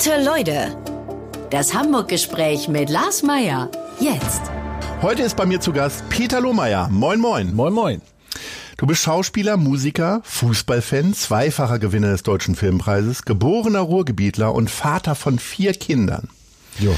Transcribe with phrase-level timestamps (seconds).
[0.00, 0.76] Gute Leute.
[1.50, 3.68] Das Hamburg-Gespräch mit Lars Meier.
[3.98, 4.42] Jetzt.
[5.02, 6.88] Heute ist bei mir zu Gast Peter Lohmeier.
[6.88, 7.52] Moin, moin.
[7.52, 8.02] Moin, moin.
[8.76, 15.40] Du bist Schauspieler, Musiker, Fußballfan, zweifacher Gewinner des Deutschen Filmpreises, geborener Ruhrgebietler und Vater von
[15.40, 16.28] vier Kindern.
[16.78, 16.94] Jo.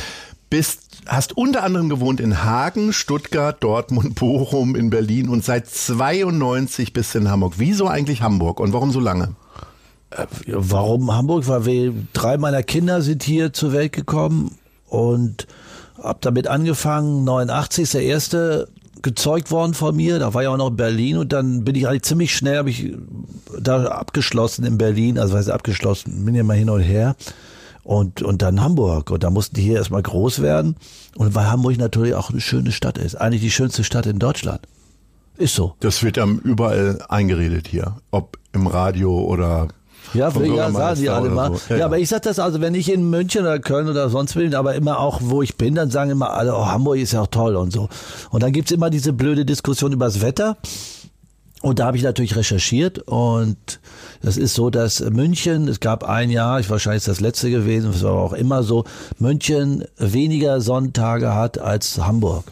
[0.51, 6.93] Bist, hast unter anderem gewohnt in Hagen, Stuttgart, Dortmund, Bochum, in Berlin und seit 92
[6.93, 7.55] bist du in Hamburg.
[7.57, 9.37] Wieso eigentlich Hamburg und warum so lange?
[10.47, 11.47] Warum Hamburg?
[11.47, 14.57] Weil wir, drei meiner Kinder sind hier zur Welt gekommen
[14.89, 15.47] und
[16.03, 17.25] hab damit angefangen.
[17.25, 18.69] 89 ist der erste
[19.03, 20.19] gezeugt worden von mir.
[20.19, 22.71] Da war ich auch noch in Berlin und dann bin ich eigentlich ziemlich schnell, habe
[22.71, 22.93] ich
[23.59, 27.17] da abgeschlossen in Berlin, also ich, abgeschlossen, bin ja mal hin und her.
[27.83, 29.11] Und, und dann Hamburg.
[29.11, 30.77] Und da mussten die hier erstmal groß werden.
[31.17, 33.15] Und weil Hamburg natürlich auch eine schöne Stadt ist.
[33.15, 34.61] Eigentlich die schönste Stadt in Deutschland.
[35.39, 35.75] Ist so.
[35.81, 37.97] Das wird einem überall eingeredet hier.
[38.11, 39.69] Ob im Radio oder
[40.15, 41.49] ja, vom ja sagen die Bürgermeister alle mal.
[41.49, 41.55] so.
[41.55, 41.85] Ja, Ja, ja.
[41.87, 44.75] aber ich sag das also, wenn ich in München oder Köln oder sonst will, aber
[44.75, 47.57] immer auch, wo ich bin, dann sagen immer alle, oh, Hamburg ist ja auch toll
[47.57, 47.89] und so.
[48.31, 50.57] Und dann gibt's immer diese blöde Diskussion über das Wetter.
[51.63, 53.81] Und da habe ich natürlich recherchiert und
[54.23, 57.91] das ist so, dass München, es gab ein Jahr, ich wahrscheinlich ist das letzte gewesen,
[57.91, 58.85] es war auch immer so,
[59.19, 62.45] München weniger Sonntage hat als Hamburg.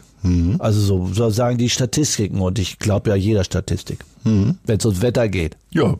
[0.59, 5.01] Also so, so sagen die Statistiken und ich glaube ja jeder Statistik, wenn es ums
[5.01, 5.55] Wetter geht.
[5.71, 5.95] Ja,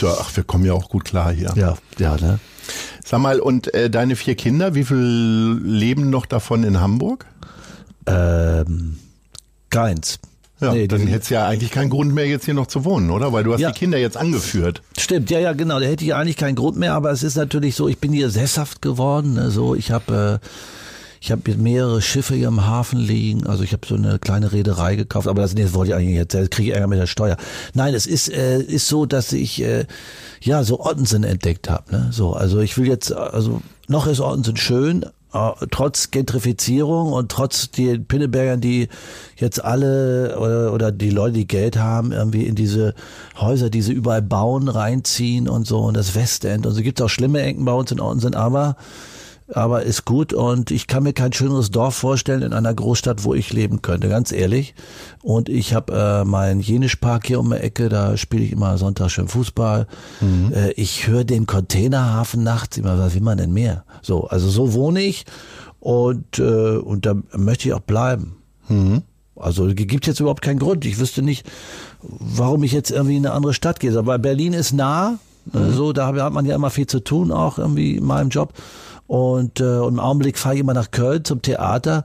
[0.00, 1.52] ja, ach, wir kommen ja auch gut klar hier.
[1.56, 2.38] Ja, ja, ne?
[3.04, 7.26] Sag mal, und äh, deine vier Kinder, wie viel leben noch davon in Hamburg?
[8.06, 8.96] Ähm,
[9.70, 10.18] keins.
[10.60, 13.10] Ja, Nee, dann hättest du ja eigentlich keinen Grund mehr, jetzt hier noch zu wohnen,
[13.10, 13.32] oder?
[13.32, 13.72] Weil du hast Ja.
[13.72, 14.80] die Kinder jetzt angeführt.
[14.98, 15.78] Stimmt, ja, ja, genau.
[15.80, 18.30] Da hätte ich eigentlich keinen Grund mehr, aber es ist natürlich so, ich bin hier
[18.30, 19.34] sesshaft geworden.
[19.34, 20.46] Ne, so, ich habe äh,
[21.20, 23.46] ich habe mehrere Schiffe hier im Hafen liegen.
[23.46, 26.16] Also ich habe so eine kleine Reederei gekauft, aber das, nee, das wollte ich eigentlich
[26.16, 27.36] jetzt, jetzt kriege ich Ärger mit der Steuer.
[27.74, 29.86] Nein, es ist äh, ist so, dass ich äh,
[30.40, 31.90] ja so Ottensen entdeckt habe.
[31.92, 32.08] Ne?
[32.12, 37.70] So, also ich will jetzt, also noch ist Ottensen schön, äh, trotz Gentrifizierung und trotz
[37.70, 38.88] den Pinnebergern, die
[39.36, 42.94] jetzt alle oder, oder die Leute, die Geld haben, irgendwie in diese
[43.38, 47.04] Häuser, die sie überall bauen, reinziehen und so und das Westend und so gibt es
[47.04, 48.76] auch schlimme Ecken bei uns in Ottensen, aber
[49.52, 53.32] aber ist gut und ich kann mir kein schöneres Dorf vorstellen in einer Großstadt, wo
[53.34, 54.74] ich leben könnte, ganz ehrlich.
[55.22, 59.10] Und ich habe äh, meinen Jenischpark hier um die Ecke, da spiele ich immer Sonntag
[59.10, 59.86] schön Fußball.
[60.52, 63.84] Äh, ich höre den Containerhafen nachts immer, was will man denn mehr?
[64.02, 65.24] So, also so wohne ich
[65.80, 68.36] und äh, und da möchte ich auch bleiben.
[69.36, 70.84] Also gibt jetzt überhaupt keinen Grund.
[70.86, 71.46] Ich wüsste nicht,
[72.02, 73.96] warum ich jetzt irgendwie in eine andere Stadt gehe.
[73.96, 75.18] Aber Berlin ist nah,
[75.52, 78.54] äh, so da hat man ja immer viel zu tun, auch irgendwie in meinem Job.
[79.06, 82.04] Und, äh, und im Augenblick fahre ich immer nach Köln zum Theater.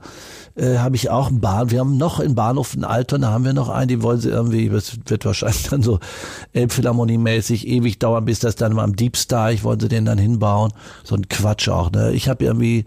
[0.54, 1.70] Äh, habe ich auch einen Bahn.
[1.70, 4.68] Wir haben noch in Bahnhof in Altona haben wir noch einen, die wollen sie irgendwie,
[4.68, 5.98] das wird wahrscheinlich dann so
[6.54, 10.72] Elbphilharmonie-mäßig ewig dauern, bis das dann mal am Deep Star, ich wollte den dann hinbauen.
[11.04, 12.12] So ein Quatsch auch, ne?
[12.12, 12.84] Ich habe irgendwie,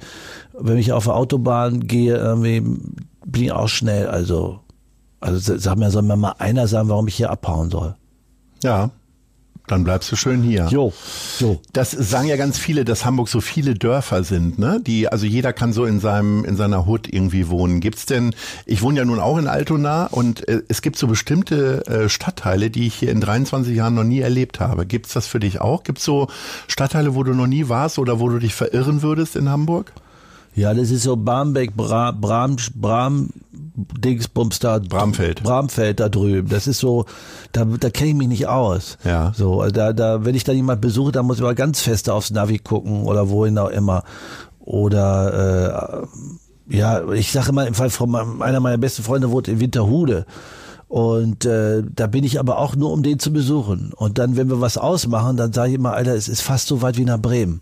[0.54, 2.62] wenn ich auf der Autobahn gehe, irgendwie
[3.26, 4.60] bin ich auch schnell, also,
[5.20, 7.96] also sag mir, soll mir mal einer sagen, warum ich hier abhauen soll.
[8.64, 8.92] Ja,
[9.68, 10.68] dann bleibst du schön hier.
[10.70, 10.94] Jo,
[11.40, 11.62] jo.
[11.74, 14.82] Das sagen ja ganz viele, dass Hamburg so viele Dörfer sind, ne?
[14.86, 17.80] Die, also jeder kann so in seinem, in seiner Hut irgendwie wohnen.
[17.80, 21.86] Gibt's denn, ich wohne ja nun auch in Altona und äh, es gibt so bestimmte
[21.88, 24.86] äh, Stadtteile, die ich hier in 23 Jahren noch nie erlebt habe.
[24.86, 25.84] Gibt's das für dich auch?
[25.84, 26.28] Gibt's so
[26.68, 29.92] Stadtteile, wo du noch nie warst oder wo du dich verirren würdest in Hamburg?
[30.56, 33.30] Ja, das ist so Barmbek, Bra, Bram, Bram,
[33.76, 34.80] Dingsbums da.
[34.80, 35.44] Bramfeld.
[35.44, 36.48] Bramfeld da drüben.
[36.50, 37.06] Das ist so,
[37.52, 38.98] da, da kenne ich mich nicht aus.
[39.04, 39.34] Ja.
[39.36, 42.10] So, also da, da, wenn ich da jemand besuche, dann muss ich mal ganz fest
[42.10, 44.04] aufs Navi gucken oder wohin auch immer.
[44.60, 46.06] Oder,
[46.70, 50.26] äh, ja, ich sage immer, im Fall von einer meiner besten Freunde wohnt in Winterhude.
[50.88, 53.92] Und äh, da bin ich aber auch nur, um den zu besuchen.
[53.94, 56.82] Und dann, wenn wir was ausmachen, dann sage ich immer, Alter, es ist fast so
[56.82, 57.60] weit wie nach Bremen.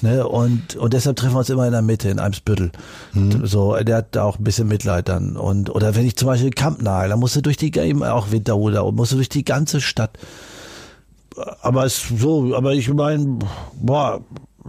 [0.00, 0.26] Ne?
[0.26, 2.72] Und, und deshalb treffen wir uns immer in der Mitte, in Eimsbüttel.
[3.44, 5.36] So, der hat da auch ein bisschen Mitleid dann.
[5.36, 8.82] Und, oder wenn ich zum Beispiel Kampnagel, da musst du durch die, eben auch Winterhude,
[8.92, 10.18] musst du durch die ganze Stadt.
[11.62, 13.38] Aber es so, aber ich meine,
[13.74, 14.20] boah,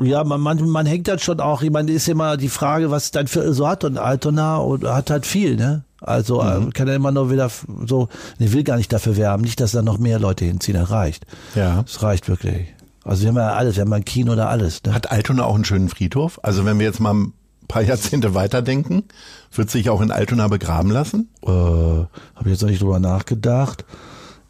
[0.02, 3.06] ja, man, man, man hängt dann schon auch, ich meine, ist immer die Frage, was
[3.06, 5.84] es dann für so hat und Altona und hat halt viel, ne?
[6.02, 7.52] Also äh, kann er immer nur wieder
[7.86, 8.08] so,
[8.38, 11.26] ne, will gar nicht dafür werben, nicht, dass da noch mehr Leute hinziehen, das reicht.
[11.56, 11.82] Ja.
[11.82, 12.74] Das reicht wirklich.
[13.10, 14.84] Also wir haben ja alles, wir haben ein Kino oder alles.
[14.84, 14.94] Ne?
[14.94, 16.40] Hat Altona auch einen schönen Friedhof?
[16.44, 17.34] Also wenn wir jetzt mal ein
[17.68, 19.06] paar Jahrzehnte weiterdenken,
[19.52, 21.28] wird sich auch in Altona begraben lassen?
[21.42, 22.08] Äh, Habe
[22.44, 23.84] ich jetzt noch nicht drüber nachgedacht.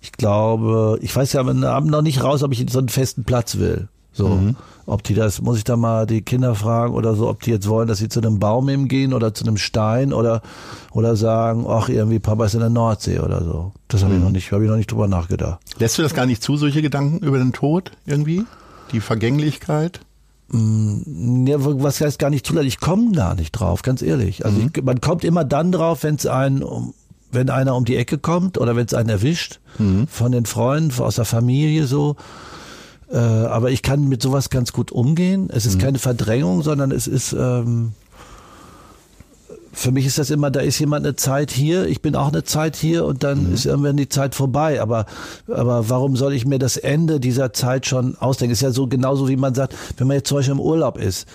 [0.01, 3.57] Ich glaube, ich weiß ja aber noch nicht raus, ob ich so einen festen Platz
[3.59, 3.87] will.
[4.19, 4.53] So,
[4.85, 7.67] ob die das, muss ich da mal die Kinder fragen oder so, ob die jetzt
[7.69, 10.41] wollen, dass sie zu einem Baum gehen oder zu einem Stein oder
[10.91, 13.71] oder sagen, ach irgendwie Papa ist in der Nordsee oder so.
[13.87, 15.59] Das habe ich noch nicht, habe ich noch nicht drüber nachgedacht.
[15.79, 18.43] Lässt du das gar nicht zu, solche Gedanken über den Tod irgendwie?
[18.91, 20.01] Die Vergänglichkeit?
[20.51, 22.67] Mm, Ja, was heißt gar nicht zulassen?
[22.67, 24.45] Ich komme gar nicht drauf, ganz ehrlich.
[24.45, 26.93] Also ich, man kommt immer dann drauf, wenn es einen, um,
[27.31, 29.59] wenn einer um die Ecke kommt oder wenn es einen erwischt
[30.09, 32.15] von den Freunden, aus der Familie so.
[33.11, 35.49] Äh, aber ich kann mit sowas ganz gut umgehen.
[35.51, 37.93] Es ist keine Verdrängung, sondern es ist ähm,
[39.71, 42.43] für mich ist das immer, da ist jemand eine Zeit hier, ich bin auch eine
[42.43, 44.81] Zeit hier und dann ist irgendwann die Zeit vorbei.
[44.81, 45.05] Aber,
[45.47, 48.51] aber warum soll ich mir das Ende dieser Zeit schon ausdenken?
[48.53, 51.27] Ist ja so genauso, wie man sagt, wenn man jetzt zum Beispiel im Urlaub ist,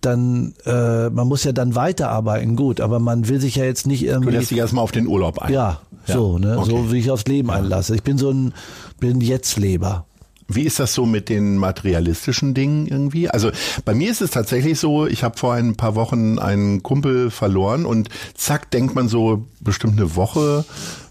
[0.00, 4.02] dann, äh, man muss ja dann weiterarbeiten, gut, aber man will sich ja jetzt nicht
[4.02, 4.30] Du irgendwie.
[4.32, 5.52] lässt dich erstmal auf den Urlaub ein.
[5.52, 6.70] Ja, Ja, so, ne, okay.
[6.70, 7.94] so wie ich aufs Leben einlasse.
[7.94, 8.54] Ich bin so ein,
[8.98, 10.06] bin Jetzt-Leber.
[10.48, 13.28] Wie ist das so mit den materialistischen Dingen irgendwie?
[13.28, 13.50] Also
[13.84, 17.86] bei mir ist es tatsächlich so, ich habe vor ein paar Wochen einen Kumpel verloren
[17.86, 20.64] und zack, denkt man so bestimmt eine Woche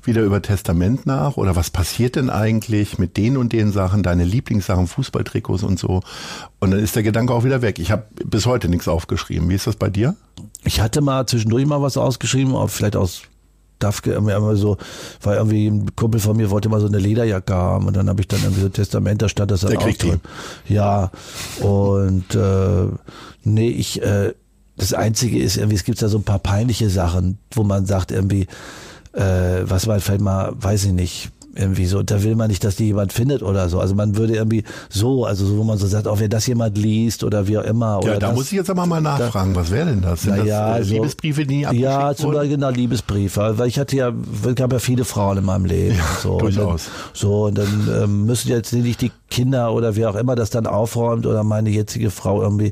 [0.04, 4.24] wieder über Testament nach oder was passiert denn eigentlich mit den und den Sachen, deine
[4.24, 6.01] Lieblingssachen, Fußballtrikots und so.
[6.60, 7.80] Und dann ist der Gedanke auch wieder weg.
[7.80, 9.50] Ich habe bis heute nichts aufgeschrieben.
[9.50, 10.16] Wie ist das bei dir?
[10.63, 13.24] Ich hatte mal zwischendurch mal was ausgeschrieben, vielleicht aus
[14.12, 14.78] Irgendwie immer so,
[15.22, 18.22] weil irgendwie ein Kumpel von mir wollte mal so eine Lederjacke haben und dann habe
[18.22, 20.22] ich dann irgendwie so ein Testament, da stand das dann Der auch drin.
[20.68, 21.12] Ja,
[21.60, 22.88] und äh,
[23.44, 24.33] nee, ich, äh,
[24.78, 28.12] das Einzige ist irgendwie, es gibt da so ein paar peinliche Sachen, wo man sagt
[28.12, 28.48] irgendwie,
[29.13, 32.75] äh, was war vielleicht mal, weiß ich nicht, irgendwie so, da will man nicht, dass
[32.77, 33.80] die jemand findet oder so.
[33.80, 36.77] Also man würde irgendwie so, also so, wo man so sagt, auch wenn das jemand
[36.77, 37.98] liest oder wie auch immer.
[38.00, 39.56] Oder Ja, da das, muss ich jetzt aber mal nachfragen.
[39.56, 40.21] Was wäre denn das?
[40.21, 42.31] Sind das ja, äh, so- Liebesbriefe, die abgeschickt Ja, zum?
[42.31, 44.13] Beispiel genau Liebesbriefe, weil ich hatte ja,
[44.56, 45.95] gab ja viele Frauen in meinem Leben.
[45.98, 46.88] Ja, so, durchaus.
[46.88, 50.36] Und dann, so und dann ähm, müssen jetzt nicht die Kinder oder wer auch immer
[50.36, 52.71] das dann aufräumt oder meine jetzige Frau irgendwie,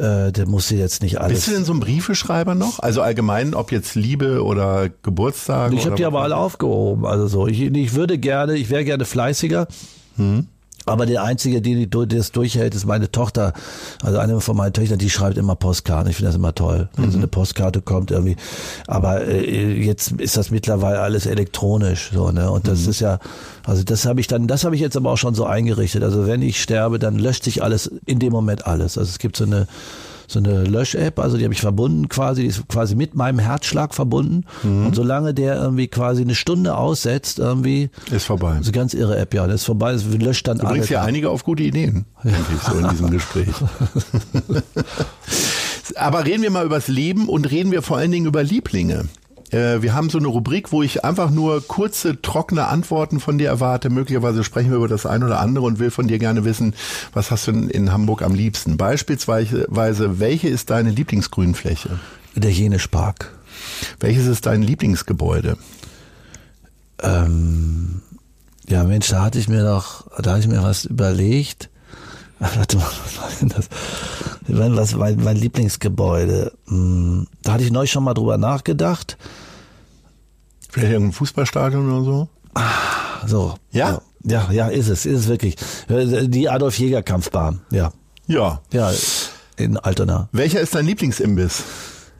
[0.00, 1.38] äh, der muss sie jetzt nicht alles.
[1.38, 2.78] Bist du denn so ein Briefeschreiber noch?
[2.80, 5.72] Also allgemein, ob jetzt Liebe oder Geburtstag?
[5.72, 7.04] Ich habe die aber alle aufgehoben.
[7.04, 9.68] Also so, ich, ich würde gerne, ich wäre gerne fleißiger.
[10.90, 13.52] Aber der Einzige, die das durchhält, ist meine Tochter.
[14.02, 16.10] Also eine von meinen Töchtern, die schreibt immer Postkarten.
[16.10, 18.36] Ich finde das immer toll, wenn so eine Postkarte kommt irgendwie.
[18.86, 22.50] Aber äh, jetzt ist das mittlerweile alles elektronisch, so ne.
[22.50, 23.18] Und das ist ja,
[23.64, 26.02] also das habe ich dann, das habe ich jetzt aber auch schon so eingerichtet.
[26.02, 28.98] Also wenn ich sterbe, dann löscht sich alles in dem Moment alles.
[28.98, 29.66] Also es gibt so eine
[30.30, 33.94] so eine Lösch-App, also die habe ich verbunden quasi, die ist quasi mit meinem Herzschlag
[33.94, 34.44] verbunden.
[34.62, 38.54] Und solange der irgendwie quasi eine Stunde aussetzt, irgendwie, Ist vorbei.
[38.56, 40.72] also ganz irre App, ja, das ist vorbei, das löscht dann Du alles.
[40.78, 42.32] bringst ja einige auf gute Ideen, ich,
[42.70, 43.48] so in diesem Gespräch.
[45.96, 49.06] Aber reden wir mal übers Leben und reden wir vor allen Dingen über Lieblinge.
[49.50, 53.48] Äh, Wir haben so eine Rubrik, wo ich einfach nur kurze, trockene Antworten von dir
[53.48, 53.90] erwarte.
[53.90, 56.74] Möglicherweise sprechen wir über das eine oder andere und will von dir gerne wissen,
[57.12, 58.76] was hast du denn in Hamburg am liebsten?
[58.76, 59.66] Beispielsweise,
[60.18, 61.98] welche ist deine Lieblingsgrünfläche?
[62.34, 63.32] Der Jenispark.
[63.98, 65.56] Welches ist dein Lieblingsgebäude?
[67.02, 68.02] Ähm,
[68.68, 71.69] ja, Mensch, da hatte ich mir doch, da hatte ich mir was überlegt.
[72.56, 73.68] Warte mal, was war denn das?
[74.48, 76.52] War mein, mein Lieblingsgebäude?
[76.68, 79.16] Hm, Da hatte ich neulich schon mal drüber nachgedacht.
[80.70, 82.28] Vielleicht irgendein Fußballstadion oder so?
[83.26, 83.54] So.
[83.72, 84.00] Ja?
[84.22, 85.56] Ja, ja, ist es, ist es wirklich.
[85.88, 87.92] Die Adolf Jäger Kampfbahn, ja.
[88.26, 88.60] Ja.
[88.72, 88.92] Ja,
[89.56, 90.28] in Altona.
[90.32, 91.62] Welcher ist dein Lieblingsimbiss?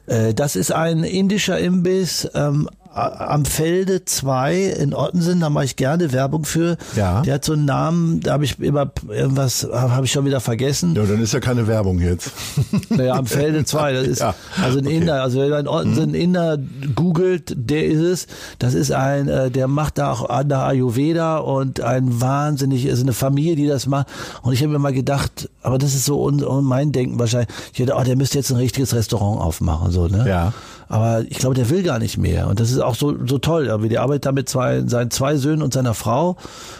[0.07, 5.75] Äh, Das ist ein indischer Imbiss ähm, am Felde 2 in Ottensen, da mache ich
[5.77, 6.77] gerne Werbung für.
[6.95, 7.21] Ja.
[7.21, 10.95] Der hat so einen Namen, da habe ich immer irgendwas, habe ich schon wieder vergessen.
[10.95, 12.31] Ja, dann ist ja keine Werbung jetzt.
[12.89, 14.95] Naja, am Felde 2, das ist Ja, also ein okay.
[14.95, 15.01] Mhm.
[15.01, 16.57] Inder, also wenn man Ottensen einen Inder
[16.93, 18.27] googelt, der ist es.
[18.59, 23.01] Das ist ein, äh, der macht da auch an der Ayurveda und ein wahnsinnig, ist
[23.01, 24.07] eine Familie, die das macht.
[24.41, 27.49] Und ich habe mir mal gedacht, aber das ist so un, un mein Denken wahrscheinlich.
[27.73, 30.25] Ich dachte, oh, der müsste jetzt ein richtiges Restaurant aufmachen, so, ne?
[30.27, 30.53] Ja.
[30.91, 32.47] Aber ich glaube, der will gar nicht mehr.
[32.47, 33.67] Und das ist auch so, so toll.
[33.67, 33.87] irgendwie.
[33.87, 36.35] Der arbeitet da mit zwei, seinen zwei Söhnen und seiner Frau.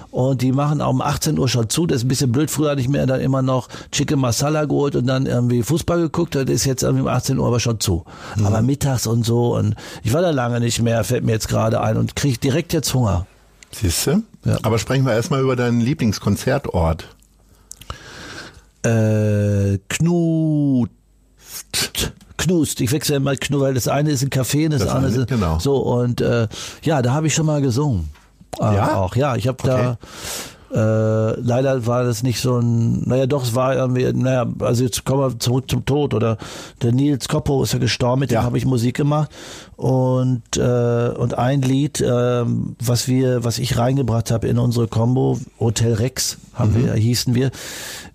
[0.10, 1.88] Und die machen auch um 18 Uhr schon zu.
[1.88, 2.51] Das ist ein bisschen blöd.
[2.51, 6.36] Früher hatte ich mir dann immer noch Chicken Masala geholt und dann irgendwie Fußball geguckt.
[6.36, 8.03] Das ist jetzt irgendwie um 18 Uhr aber schon zu.
[8.44, 9.56] Aber mittags und so.
[9.56, 12.74] Und ich war da lange nicht mehr, fällt mir jetzt gerade ein und kriege direkt
[12.74, 13.27] jetzt Hunger.
[13.72, 14.24] Siehst du?
[14.44, 14.58] Ja.
[14.63, 17.08] Aber sprechen wir erstmal über deinen Lieblingskonzertort.
[18.84, 20.89] Äh, Knut.
[22.38, 22.82] Knust.
[22.82, 25.27] Ich wechsle immer Knu, weil das eine ist ein Café und das, Das andere ist
[25.27, 25.60] genau.
[25.60, 26.48] so und äh,
[26.84, 28.10] ja, da habe ich schon mal gesungen.
[28.60, 28.96] Äh, Ja?
[28.98, 29.98] Auch ja, ich habe da
[30.74, 35.03] äh, leider war das nicht so ein, naja doch, es war irgendwie, naja, also jetzt
[35.03, 36.38] kommen wir zurück zum Tod oder
[36.82, 38.39] der Nils Koppo ist ja gestorben, mit Ja.
[38.39, 39.30] dem habe ich Musik gemacht
[39.75, 45.38] und äh, und ein Lied, ähm, was wir, was ich reingebracht habe in unsere Combo,
[45.60, 47.51] Hotel Rex haben wir, hießen wir,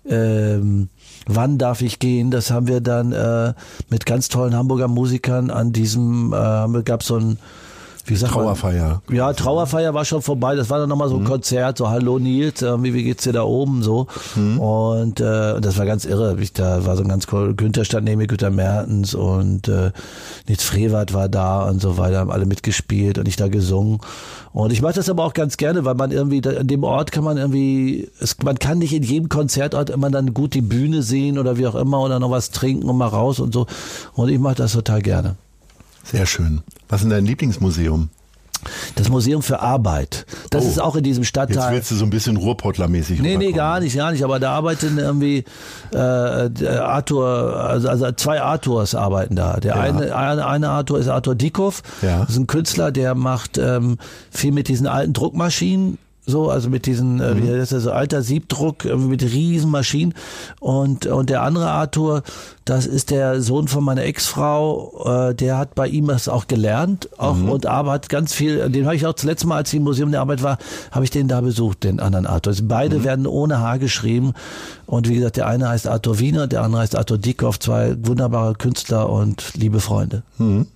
[0.09, 0.89] ähm,
[1.27, 2.31] Wann darf ich gehen?
[2.31, 3.53] Das haben wir dann äh,
[3.89, 7.37] mit ganz tollen Hamburger Musikern an diesem, äh, gab so ein
[8.07, 9.01] wie sagt Trauerfeier.
[9.07, 9.15] Man?
[9.15, 10.55] Ja, Trauerfeier war schon vorbei.
[10.55, 11.27] Das war dann nochmal so ein mhm.
[11.27, 14.07] Konzert, so Hallo Nils, irgendwie, wie geht's dir da oben so.
[14.35, 14.59] Mhm.
[14.59, 16.37] Und äh, das war ganz irre.
[16.39, 19.91] Ich, da war so ein ganz cool, Günther stand neben mir, Günther Mertens und äh,
[20.47, 23.99] Nils Frevert war da und so weiter, haben alle mitgespielt und ich da gesungen.
[24.53, 27.11] Und ich mache das aber auch ganz gerne, weil man irgendwie, da, an dem Ort
[27.11, 31.03] kann man irgendwie, es, man kann nicht in jedem Konzertort immer dann gut die Bühne
[31.03, 33.67] sehen oder wie auch immer oder noch was trinken und mal raus und so.
[34.13, 35.35] Und ich mache das total gerne.
[36.11, 36.61] Sehr schön.
[36.89, 38.09] Was ist dein Lieblingsmuseum?
[38.95, 40.25] Das Museum für Arbeit.
[40.49, 41.57] Das oh, ist auch in diesem Stadtteil.
[41.57, 44.23] Jetzt willst du so ein bisschen Ruhrpottler-mäßig Nee, nee, gar nicht, gar nicht.
[44.23, 45.45] Aber da arbeiten irgendwie
[45.93, 49.59] äh, Arthur, also, also zwei Arthurs arbeiten da.
[49.59, 49.81] Der ja.
[49.81, 51.83] eine, eine, eine Arthur ist Arthur Dickhoff.
[52.01, 52.21] Ja.
[52.21, 53.97] Das ist ein Künstler, der macht ähm,
[54.31, 57.57] viel mit diesen alten Druckmaschinen so, also mit diesen, äh, mhm.
[57.57, 60.13] das ist so alter Siebdruck mit Riesenmaschinen.
[60.59, 62.21] Und, und der andere Arthur,
[62.65, 67.09] das ist der Sohn von meiner Ex-Frau, äh, der hat bei ihm das auch gelernt
[67.17, 67.49] auch mhm.
[67.49, 68.69] und arbeitet ganz viel.
[68.69, 70.57] Den habe ich auch zuletzt Mal, als ich im Museum der Arbeit war,
[70.91, 72.51] habe ich den da besucht, den anderen Arthur.
[72.51, 73.03] Also beide mhm.
[73.05, 74.33] werden ohne Haar geschrieben.
[74.85, 78.55] Und wie gesagt, der eine heißt Arthur Wiener, der andere heißt Arthur Dickhoff, zwei wunderbare
[78.55, 80.23] Künstler und liebe Freunde.
[80.37, 80.67] Mhm.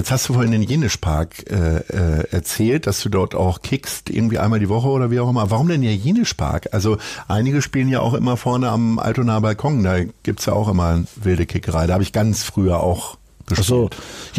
[0.00, 4.38] Jetzt hast du vorhin den Jenischpark äh, äh, erzählt, dass du dort auch kickst, irgendwie
[4.38, 5.50] einmal die Woche oder wie auch immer.
[5.50, 6.70] Warum denn der Jenischpark?
[6.72, 6.96] Also
[7.28, 11.44] einige spielen ja auch immer vorne am Altonaer Balkon, da gibt's ja auch immer wilde
[11.44, 11.86] Kickerei.
[11.86, 13.58] Da habe ich ganz früher auch gespielt.
[13.60, 13.90] Ach so.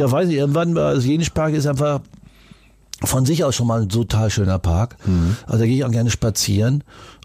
[0.02, 2.02] Ja, weiß ich, irgendwann, also Jenischpark ist einfach
[3.04, 4.96] von sich aus schon mal ein total schöner Park.
[5.06, 5.38] Mhm.
[5.46, 6.84] Also da gehe ich auch gerne spazieren.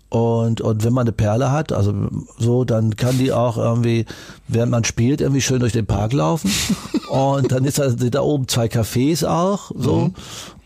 [0.08, 1.92] Und, und wenn man eine Perle hat, also
[2.38, 4.06] so, dann kann die auch irgendwie,
[4.46, 6.50] während man spielt, irgendwie schön durch den Park laufen.
[7.10, 9.96] und dann ist da, da oben zwei Cafés auch, so.
[9.96, 10.14] Mhm.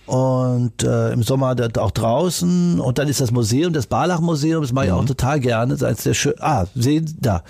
[0.06, 2.80] Und äh, im Sommer auch draußen.
[2.80, 4.98] Und dann ist das Museum, das Barlach-Museum, das mache ich mhm.
[4.98, 5.72] auch total gerne.
[5.72, 6.34] Das ist eins der schön.
[6.40, 7.44] Ah, sehen da.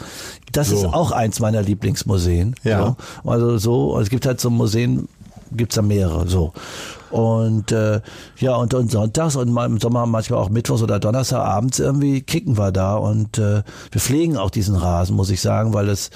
[0.53, 0.77] Das so.
[0.77, 2.55] ist auch eins meiner Lieblingsmuseen.
[2.63, 2.97] Ja.
[3.25, 3.31] So.
[3.31, 5.09] Also so, es gibt halt so Museen,
[5.53, 6.29] gibt's da mehrere.
[6.29, 6.53] So.
[7.11, 8.01] Und äh,
[8.39, 12.57] ja, und, und sonntags und mal im Sommer manchmal auch mittwochs oder donnerstagabends irgendwie kicken
[12.57, 12.97] wir da.
[12.97, 16.11] Und äh, wir pflegen auch diesen Rasen, muss ich sagen, weil es,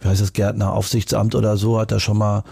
[0.00, 2.44] wie heißt das, Gärtneraufsichtsamt oder so, hat da schon mal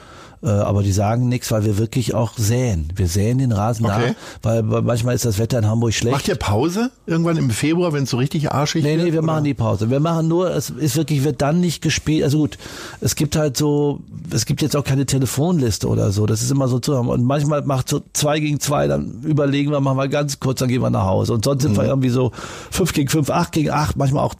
[0.49, 2.89] aber die sagen nichts, weil wir wirklich auch säen.
[2.97, 4.15] Wir säen den Rasen okay.
[4.43, 6.13] nach, weil manchmal ist das Wetter in Hamburg schlecht.
[6.13, 9.21] Macht ihr Pause irgendwann im Februar, wenn es so richtig arschig nee, nee, Nee, wir
[9.21, 9.33] oder?
[9.33, 9.91] machen die Pause.
[9.91, 12.25] Wir machen nur, es ist wirklich, wird dann nicht gespielt.
[12.25, 12.59] Also gut,
[13.01, 16.27] es gibt halt so, es gibt jetzt auch keine Telefonliste oder so.
[16.27, 17.09] Das ist immer so zu haben.
[17.09, 20.69] Und manchmal macht so zwei gegen zwei, dann überlegen wir, machen wir ganz kurz, dann
[20.69, 21.35] gehen wir nach Hause.
[21.35, 21.77] Und sonst sind mhm.
[21.77, 22.33] wir irgendwie so
[22.71, 24.35] fünf gegen fünf, acht gegen acht, manchmal auch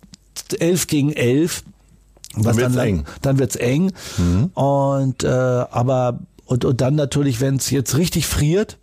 [0.59, 1.63] elf gegen elf.
[2.37, 3.05] Was dann wird's dann, eng.
[3.23, 3.93] Dann wird's eng.
[4.19, 4.51] Mhm.
[4.55, 8.79] Und äh, aber und, und dann natürlich, wenn es jetzt richtig friert,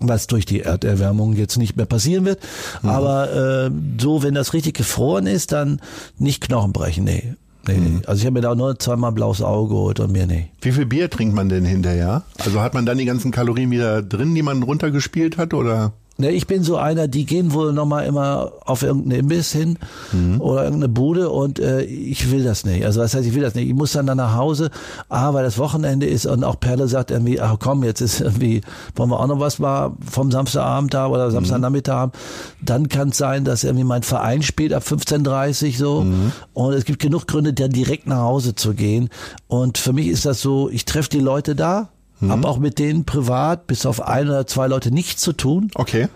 [0.00, 2.40] was durch die Erderwärmung jetzt nicht mehr passieren wird.
[2.82, 2.88] Mhm.
[2.88, 3.70] Aber äh,
[4.00, 5.80] so, wenn das richtig gefroren ist, dann
[6.18, 7.34] nicht Knochen brechen, nee.
[7.66, 8.02] Nee, mhm.
[8.06, 10.48] Also ich habe mir da nur zweimal blaues Auge geholt und mir nee.
[10.62, 12.22] Wie viel Bier trinkt man denn hinterher?
[12.38, 15.92] Also hat man dann die ganzen Kalorien wieder drin, die man runtergespielt hat, oder?
[16.20, 19.78] Ne, ich bin so einer, die gehen wohl nochmal immer auf irgendeinen Imbiss hin
[20.10, 20.40] mhm.
[20.40, 22.84] oder irgendeine Bude und äh, ich will das nicht.
[22.84, 23.68] Also das heißt, ich will das nicht.
[23.68, 24.70] Ich muss dann, dann nach Hause,
[25.08, 28.62] ah, weil das Wochenende ist und auch Perle sagt irgendwie, ach komm, jetzt ist irgendwie,
[28.96, 32.12] wollen wir auch noch was mal vom Samstagabend haben oder Samstagnachmittag haben.
[32.60, 36.32] Dann kann es sein, dass irgendwie mein Verein spielt ab 15.30 so mhm.
[36.52, 39.08] und es gibt genug Gründe, dann direkt nach Hause zu gehen.
[39.46, 42.30] Und für mich ist das so, ich treffe die Leute da, Mhm.
[42.30, 45.70] Hab auch mit denen privat bis auf ein oder zwei Leute nichts zu tun.
[45.74, 46.08] Okay.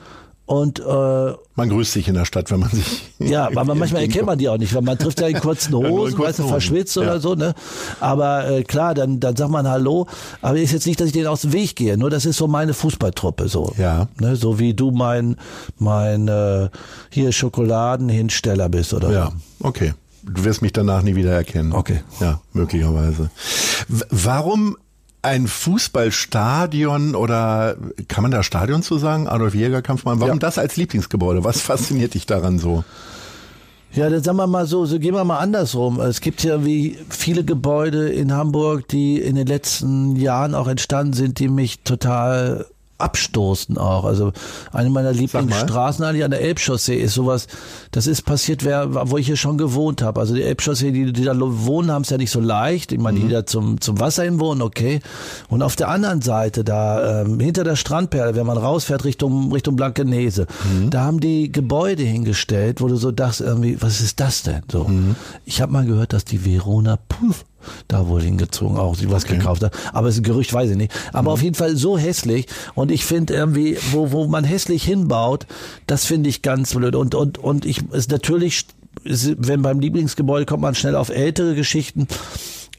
[0.44, 3.10] Und äh, man grüßt sich in der Stadt, wenn man sich.
[3.18, 6.18] Ja, aber manchmal erkennt man die auch nicht, weil man trifft ja in kurzen Hosen,
[6.18, 7.02] ja, weißt du, verschwitzt ja.
[7.02, 7.54] oder so, ne?
[8.00, 10.08] Aber äh, klar, dann, dann sagt man Hallo.
[10.40, 11.96] Aber ist jetzt nicht, dass ich denen aus dem Weg gehe.
[11.96, 13.72] Nur das ist so meine Fußballtruppe, so.
[13.78, 14.08] Ja.
[14.20, 14.34] Ne?
[14.34, 15.36] So wie du mein,
[15.78, 16.68] mein äh,
[17.10, 19.10] hier Schokoladenhinsteller bist, oder?
[19.12, 19.94] Ja, okay.
[20.24, 21.72] Du wirst mich danach nie wieder erkennen.
[21.72, 22.00] Okay.
[22.20, 23.30] Ja, möglicherweise.
[23.88, 24.76] W warum
[25.22, 27.76] ein Fußballstadion oder
[28.08, 29.28] kann man da Stadion zu sagen?
[29.28, 30.20] Adolf Jäger Kampfmann.
[30.20, 30.40] Warum ja.
[30.40, 31.44] das als Lieblingsgebäude?
[31.44, 32.84] Was fasziniert dich daran so?
[33.94, 36.00] Ja, dann sagen wir mal so, so gehen wir mal andersrum.
[36.00, 41.12] Es gibt ja wie viele Gebäude in Hamburg, die in den letzten Jahren auch entstanden
[41.12, 42.66] sind, die mich total
[43.02, 44.04] abstoßen auch.
[44.04, 44.32] Also
[44.72, 47.46] eine meiner Lieblingsstraßen eigentlich an der Elbchaussee ist sowas,
[47.90, 50.20] das ist passiert, wer, wo ich hier schon gewohnt habe.
[50.20, 52.92] Also die Elbchaussee, die, die da wohnen, haben es ja nicht so leicht.
[52.92, 53.22] Ich meine, mhm.
[53.22, 55.00] die da zum, zum Wasser hin wohnen, okay.
[55.48, 59.76] Und auf der anderen Seite, da ähm, hinter der Strandperle, wenn man rausfährt Richtung, Richtung
[59.76, 60.90] Blankenese, mhm.
[60.90, 64.62] da haben die Gebäude hingestellt, wo du so dachtest, irgendwie, was ist das denn?
[64.70, 64.84] So.
[64.84, 65.16] Mhm.
[65.44, 67.44] Ich habe mal gehört, dass die Verona Puff
[67.88, 69.36] da wohl hingezogen, auch sie was okay.
[69.36, 69.74] gekauft hat.
[69.92, 70.92] Aber es ist ein Gerücht, weiß ich nicht.
[71.12, 71.34] Aber mhm.
[71.34, 72.46] auf jeden Fall so hässlich.
[72.74, 75.46] Und ich finde irgendwie, wo, wo man hässlich hinbaut,
[75.86, 76.94] das finde ich ganz blöd.
[76.94, 78.66] Und, und, und ich, ist natürlich,
[79.04, 82.06] wenn beim Lieblingsgebäude kommt man schnell auf ältere Geschichten.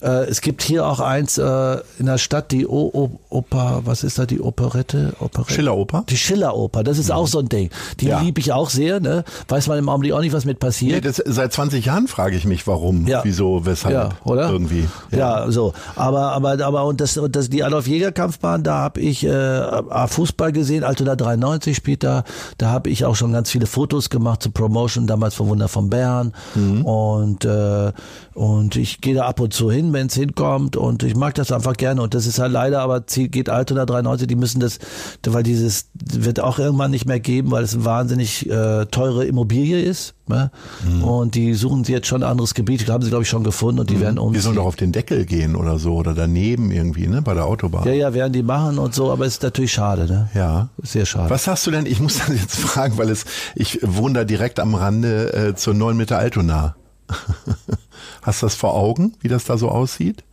[0.04, 4.04] Äh, es gibt hier auch eins äh, in der Stadt, die o o Oper, was
[4.04, 5.14] ist da, die Operette?
[5.20, 5.54] Operette?
[5.54, 6.04] Schilleroper?
[6.10, 7.70] Die Schilleroper, das ist auch so ein Ding.
[8.00, 8.20] Die Ja.
[8.20, 9.24] liebe ich auch sehr, ne?
[9.48, 11.06] Weiß man im Augenblick auch nicht, was mit Nee, passiert.
[11.06, 13.22] das, seit 20 Jahren frage ich mich, warum, Ja.
[13.24, 13.94] wieso, weshalb.
[13.94, 14.50] Ja, oder?
[14.50, 14.88] Irgendwie.
[15.12, 15.50] Ja.
[15.50, 15.74] so.
[15.96, 20.84] Aber, aber, aber und das, und das die Adolf-Jäger-Kampfbahn, da habe ich äh, Fußball gesehen,
[20.84, 22.24] Altona 93 spielt da.
[22.58, 25.90] Da habe ich auch schon ganz viele Fotos gemacht zur Promotion, damals vom Wunder von
[25.90, 26.34] Bern.
[26.56, 26.86] Mhm.
[26.86, 27.92] Und, äh,
[28.34, 30.76] und ich gehe da ab und zu hin, wenn es hinkommt.
[30.76, 32.02] Und ich mag das einfach gerne.
[32.02, 34.80] Und das ist halt leider, aber geht Altona 93, die müssen das,
[35.26, 39.80] weil dieses wird auch irgendwann nicht mehr geben, weil es eine wahnsinnig äh, teure Immobilie
[39.82, 40.16] ist.
[40.28, 40.52] Ne?
[40.88, 41.04] Mhm.
[41.04, 43.82] Und die suchen sie jetzt schon ein anderes Gebiet, haben sie glaube ich schon gefunden
[43.82, 44.42] und die werden Die umziehen.
[44.42, 47.86] sollen doch auf den Deckel gehen oder so oder daneben irgendwie, ne, bei der Autobahn.
[47.86, 50.30] Ja, ja, werden die machen und so, aber es ist natürlich schade, ne?
[50.34, 50.70] Ja.
[50.82, 51.30] Sehr schade.
[51.30, 51.86] Was sagst du denn?
[51.86, 53.26] Ich muss das jetzt fragen, weil es,
[53.56, 56.76] ich wohne da direkt am Rande äh, zur 9 Meter Altona.
[58.22, 60.24] Hast du das vor Augen, wie das da so aussieht?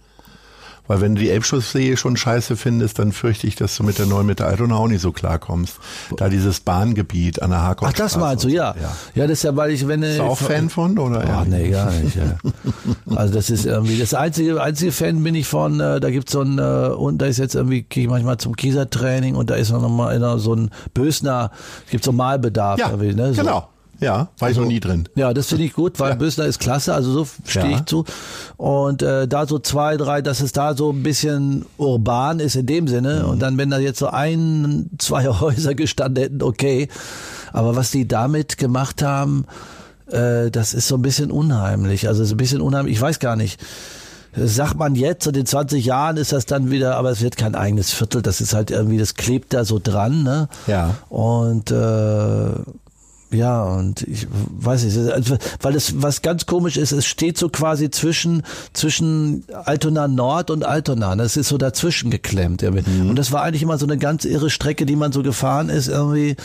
[0.90, 4.06] Weil wenn du die Elbschusssee schon scheiße findest, dann fürchte ich, dass du mit der
[4.06, 5.78] 9 Meter Altona auch nicht so klarkommst.
[6.16, 8.14] Da dieses Bahngebiet an der Ach, Harkopfstraße.
[8.14, 8.75] das meinst du, ja.
[8.75, 8.96] Ja.
[9.14, 11.22] Ja, das ist ja, weil ich, wenn Bist du auch Fan von, oder?
[11.32, 12.16] Ach nee, gar nicht.
[12.16, 12.38] Ja.
[13.14, 15.78] Also das ist irgendwie das einzige einzige Fan bin ich von.
[15.78, 18.56] Äh, da gibt's so ein äh, und da ist jetzt irgendwie gehe ich manchmal zum
[18.56, 21.52] Kiesertraining und da ist noch mal so ein Bösner.
[21.90, 22.80] Gibt so Malbedarf.
[22.80, 23.32] Ja, ne?
[23.34, 23.42] so.
[23.42, 23.68] genau.
[24.00, 25.09] Ja, war ich noch nie drin.
[25.14, 27.76] Ja, das finde ich gut, weil Bösner ist klasse, also so stehe Ja.
[27.78, 28.04] ich zu.
[28.57, 32.66] Und äh, da so zwei, drei, dass es da so ein bisschen urban ist in
[32.66, 33.26] dem Sinne.
[33.26, 36.88] Und dann, wenn da jetzt so ein, zwei Häuser gestanden hätten, okay.
[37.52, 39.45] Aber was die damit gemacht haben,
[40.11, 42.09] äh, das ist so ein bisschen unheimlich.
[42.09, 43.61] Also so ein bisschen unheimlich, ich weiß gar nicht.
[44.35, 47.37] Das Sagt man jetzt, und in 20 Jahren ist das dann wieder, aber es wird
[47.37, 50.49] kein eigenes Viertel, das ist halt irgendwie, das klebt da so dran, ne?
[50.69, 50.95] Ja.
[51.09, 52.50] Und äh,
[53.32, 57.49] ja, und ich weiß nicht, also, weil es was ganz komisch ist, es steht so
[57.49, 61.14] quasi zwischen zwischen Altona Nord und Altona.
[61.14, 62.62] Das ist so dazwischen geklemmt.
[62.62, 63.08] irgendwie.
[63.08, 65.88] Und das war eigentlich immer so eine ganz irre Strecke, die man so gefahren ist,
[65.88, 66.36] irgendwie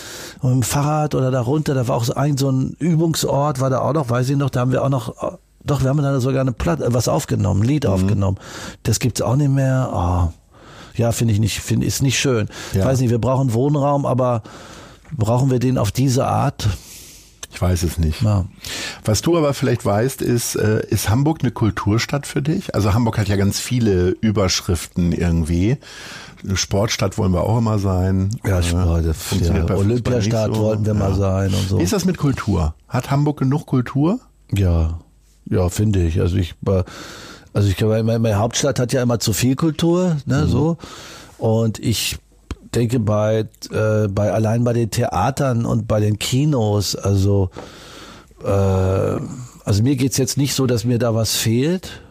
[0.41, 1.74] mit dem Fahrrad oder da runter.
[1.74, 4.50] Da war auch so ein so ein Übungsort, war da auch noch, weiß ich noch,
[4.50, 7.67] da haben wir auch noch, doch, wir haben dann sogar eine Platte, was aufgenommen, ein
[7.67, 8.38] Lied aufgenommen.
[8.84, 9.89] Das gibt's auch nicht mehr.
[9.91, 10.34] Oh.
[10.95, 12.48] Ja, finde ich nicht, finde ist nicht schön.
[12.74, 12.86] Ja.
[12.86, 14.43] Weiß nicht, wir brauchen Wohnraum, aber
[15.17, 16.67] brauchen wir den auf diese Art?
[17.51, 18.21] Ich weiß es nicht.
[18.21, 18.45] Ja.
[19.06, 22.75] Was du aber vielleicht weißt, ist, äh, ist Hamburg eine Kulturstadt für dich?
[22.75, 25.78] Also Hamburg hat ja ganz viele Überschriften irgendwie.
[26.43, 28.30] Eine Sportstadt wollen wir auch immer sein.
[28.45, 29.06] Ja, Äh, Sport,
[29.41, 30.62] ja, Olympiastadt so.
[30.62, 31.80] wollten wir mal sein und so.
[31.80, 32.75] Wie ist das mit Kultur?
[32.89, 34.19] Hat Hamburg genug Kultur?
[34.51, 34.99] Ja,
[35.49, 36.19] ja, finde ich.
[36.19, 36.84] Also ich, äh,
[37.54, 40.78] also ich glaube, meine, meine Hauptstadt hat ja immer zu viel Kultur, ne, so.
[41.38, 42.17] Und ich
[42.76, 47.50] denke bei, äh, bei allein bei den Theatern und bei den Kinos, also,
[48.44, 52.02] äh, also mir geht's jetzt nicht so, dass mir da was fehlt.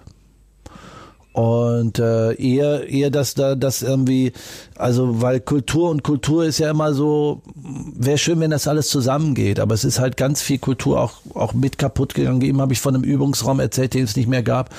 [1.33, 4.33] Und äh, eher, eher, dass da das irgendwie,
[4.77, 9.61] also weil Kultur und Kultur ist ja immer so, wäre schön, wenn das alles zusammengeht,
[9.61, 12.41] aber es ist halt ganz viel Kultur auch, auch mit kaputt gegangen.
[12.43, 14.75] Eben habe ich von einem Übungsraum erzählt, den es nicht mehr gab.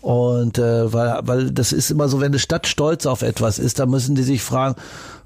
[0.00, 3.78] Und äh, weil, weil das ist immer so, wenn eine Stadt stolz auf etwas ist,
[3.78, 4.76] dann müssen die sich fragen,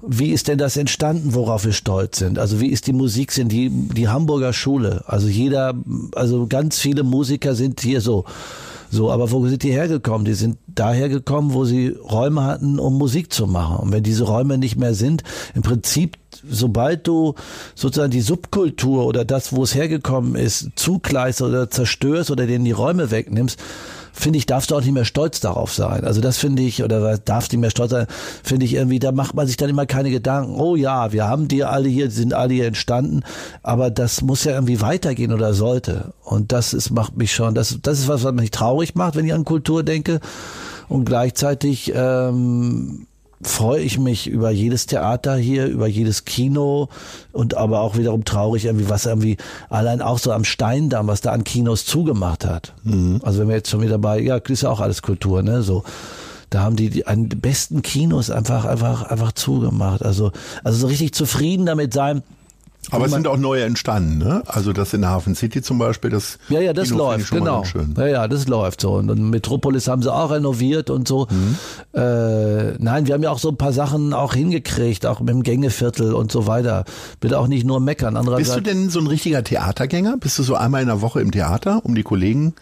[0.05, 2.39] wie ist denn das entstanden, worauf wir stolz sind?
[2.39, 5.03] Also wie ist die Musik, sind die, die Hamburger Schule?
[5.05, 5.73] Also jeder,
[6.15, 8.25] also ganz viele Musiker sind hier so.
[8.93, 10.25] So, aber wo sind die hergekommen?
[10.25, 13.77] Die sind daher gekommen, wo sie Räume hatten, um Musik zu machen.
[13.77, 15.23] Und wenn diese Räume nicht mehr sind,
[15.55, 16.17] im Prinzip,
[16.49, 17.35] sobald du
[17.75, 22.71] sozusagen die Subkultur oder das, wo es hergekommen ist, zugleist oder zerstörst oder denen die
[22.71, 23.59] Räume wegnimmst,
[24.13, 26.03] finde ich, darfst du auch nicht mehr stolz darauf sein.
[26.03, 28.07] Also das finde ich, oder darfst nicht mehr stolz sein,
[28.43, 31.47] finde ich irgendwie, da macht man sich dann immer keine Gedanken, oh ja, wir haben
[31.47, 33.21] die alle hier, die sind alle hier entstanden,
[33.63, 36.13] aber das muss ja irgendwie weitergehen oder sollte.
[36.23, 39.25] Und das ist, macht mich schon, das, das ist was, was mich traurig macht, wenn
[39.25, 40.19] ich an Kultur denke.
[40.87, 43.07] Und gleichzeitig ähm,
[43.43, 46.89] freue ich mich über jedes Theater hier, über jedes Kino
[47.31, 49.37] und aber auch wiederum traurig irgendwie, was irgendwie
[49.69, 52.73] allein auch so am Steindamm, was da an Kinos zugemacht hat.
[53.23, 55.83] Also wenn wir jetzt schon wieder bei, ja, ist ja auch alles Kultur, ne, so.
[56.49, 60.03] Da haben die, die an besten Kinos einfach, einfach, einfach zugemacht.
[60.03, 60.33] Also,
[60.65, 62.23] also so richtig zufrieden damit sein.
[62.89, 64.41] Aber es sind auch neue entstanden, ne?
[64.47, 67.63] Also das in Hafen City zum Beispiel, das Ja, ja, das Kino läuft, genau.
[67.95, 68.93] Ja, ja, das läuft so.
[68.93, 71.27] Und, und Metropolis haben sie auch renoviert und so.
[71.29, 71.57] Mhm.
[71.93, 75.43] Äh, nein, wir haben ja auch so ein paar Sachen auch hingekriegt, auch mit dem
[75.43, 76.85] Gängeviertel und so weiter.
[77.19, 78.15] Bitte auch nicht nur meckern.
[78.15, 80.17] Bist du Andererseits, denn so ein richtiger Theatergänger?
[80.17, 82.55] Bist du so einmal in der Woche im Theater, um die Kollegen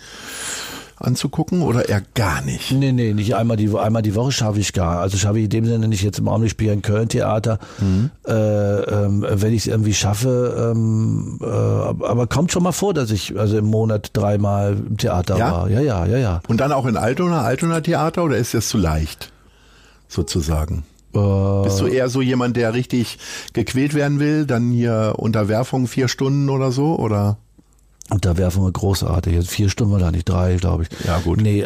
[0.99, 2.71] anzugucken oder eher gar nicht?
[2.71, 4.99] Nee, nee, nicht einmal die, einmal die Woche schaffe ich gar.
[4.99, 8.11] Also schaffe ich in dem Sinne nicht jetzt im Augenblick spiele in Köln Theater, mhm.
[8.27, 10.73] äh, ähm, wenn ich es irgendwie schaffe.
[10.73, 15.37] Ähm, äh, aber kommt schon mal vor, dass ich also im Monat dreimal im Theater
[15.37, 15.51] Ja?
[15.51, 15.69] war.
[15.69, 16.41] Ja, ja, ja, ja.
[16.47, 19.31] Und dann auch in Altona, Altona Theater oder ist das zu leicht?
[20.07, 20.83] Sozusagen.
[21.13, 23.17] Äh, Bist du eher so jemand, der richtig
[23.53, 27.37] gequält werden will, dann hier Unterwerfung vier Stunden oder so, oder?
[28.11, 29.33] Unterwerfung war großartig.
[29.33, 30.89] Jetzt vier Stunden war da nicht drei, glaube ich.
[31.05, 31.39] Ja, gut.
[31.41, 31.65] Nee, äh,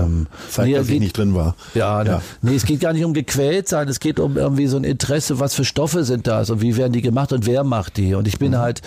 [0.00, 1.54] ähm, Zeigt, nee, dass ich geht- nicht drin war.
[1.74, 2.12] Ja, Ja.
[2.14, 2.22] ja.
[2.42, 5.38] Nee, es geht gar nicht um gequält sein, es geht um irgendwie so ein Interesse,
[5.40, 8.14] was für Stoffe sind das und wie werden die gemacht und wer macht die.
[8.14, 8.58] Und ich bin Mhm.
[8.58, 8.82] halt,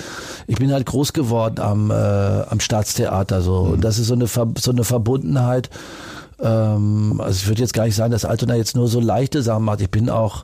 [0.48, 3.66] ich bin halt groß geworden am, äh, am Staatstheater so.
[3.66, 3.72] Mhm.
[3.74, 5.70] Und das ist so eine, Ver so eine Verbundenheit.
[6.42, 9.64] Ähm, also ich würde jetzt gar nicht sagen, dass Altona jetzt nur so leichte Sachen
[9.64, 9.82] macht.
[9.82, 10.44] Ich bin auch,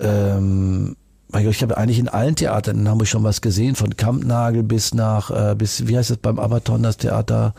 [0.00, 0.96] ähm,
[1.34, 5.30] ich habe eigentlich in allen Theatern in Hamburg schon was gesehen, von Kampnagel bis nach,
[5.30, 7.54] äh, bis, wie heißt das beim Abaton, das Theater?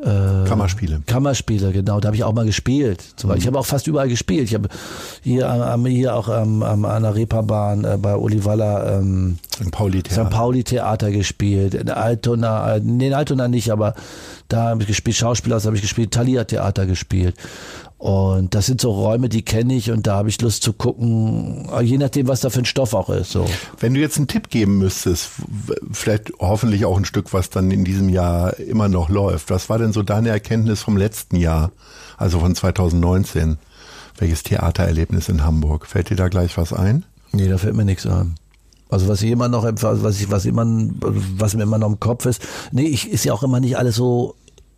[0.00, 1.02] Kammerspiele.
[1.06, 3.02] Kammerspiele, genau, da habe ich auch mal gespielt.
[3.16, 3.36] Beispiel.
[3.36, 4.44] Ich habe auch fast überall gespielt.
[4.44, 4.68] Ich habe
[5.22, 9.72] hier, am- hier auch am, am, an der Reeperbahn äh, bei Olivalla ähm, St.
[9.72, 10.10] Pauli St.
[10.14, 10.30] Theater.
[10.30, 11.74] Pauli-Theater gespielt.
[11.74, 13.94] In Altona, äh, nee, in Altona nicht, aber
[14.48, 15.16] da habe ich gespielt.
[15.16, 17.36] Schauspielhaus habe ich gespielt, Thalia-Theater gespielt.
[17.98, 21.68] Und das sind so Räume, die kenne ich und da habe ich Lust zu gucken,
[21.82, 23.32] je nachdem, was da für ein Stoff auch ist.
[23.32, 23.44] So.
[23.80, 25.30] Wenn du jetzt einen Tipp geben müsstest,
[25.90, 29.50] vielleicht hoffentlich auch ein Stück, was dann in diesem Jahr immer noch läuft.
[29.50, 31.72] Was war denn so deine Erkenntnis vom letzten Jahr,
[32.16, 33.58] also von 2019?
[34.16, 35.86] Welches Theatererlebnis in Hamburg?
[35.86, 37.04] Fällt dir da gleich was ein?
[37.32, 38.36] Nee, da fällt mir nichts ein.
[38.88, 40.64] Also was ich immer noch, empf- was ich, was immer,
[41.36, 43.96] was mir immer noch im Kopf ist, nee, ich ist ja auch immer nicht alles
[43.96, 44.34] so,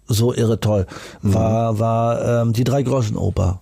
[0.06, 0.86] so irre toll.
[1.22, 3.60] War, war ähm, die drei Groschen Oper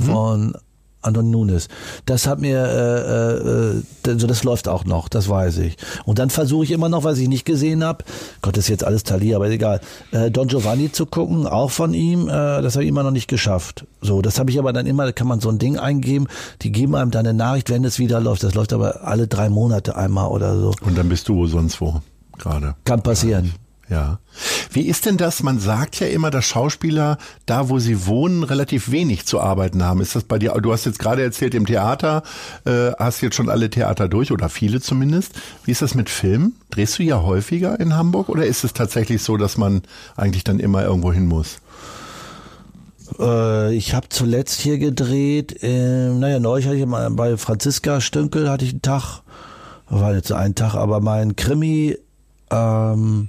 [0.00, 0.54] von
[1.02, 1.68] Anton Nunes.
[2.06, 5.76] Das hat mir, äh, äh, also das läuft auch noch, das weiß ich.
[6.04, 8.04] Und dann versuche ich immer noch, was ich nicht gesehen habe,
[8.40, 9.80] Gott, das ist jetzt alles Thalia, aber egal,
[10.12, 13.28] äh, Don Giovanni zu gucken, auch von ihm, äh, das habe ich immer noch nicht
[13.28, 13.86] geschafft.
[14.00, 16.26] So, das habe ich aber dann immer, da kann man so ein Ding eingeben,
[16.62, 18.42] die geben einem dann eine Nachricht, wenn es wieder läuft.
[18.42, 20.74] Das läuft aber alle drei Monate einmal oder so.
[20.82, 22.00] Und dann bist du wo sonst wo
[22.38, 22.74] gerade.
[22.84, 23.52] Kann passieren.
[23.92, 24.20] Ja.
[24.70, 25.42] Wie ist denn das?
[25.42, 30.00] Man sagt ja immer, dass Schauspieler da, wo sie wohnen, relativ wenig zu arbeiten haben.
[30.00, 30.52] Ist das bei dir?
[30.62, 32.22] Du hast jetzt gerade erzählt, im Theater
[32.64, 35.34] äh, hast jetzt schon alle Theater durch oder viele zumindest.
[35.66, 36.54] Wie ist das mit Film?
[36.70, 39.82] Drehst du ja häufiger in Hamburg oder ist es tatsächlich so, dass man
[40.16, 41.58] eigentlich dann immer irgendwo hin muss?
[43.18, 48.48] Äh, ich habe zuletzt hier gedreht, äh, naja, neulich hatte ich mal bei Franziska Stünkel
[48.48, 49.20] hatte ich einen Tag,
[49.90, 51.98] war jetzt ein Tag, aber mein Krimi,
[52.50, 53.28] ähm,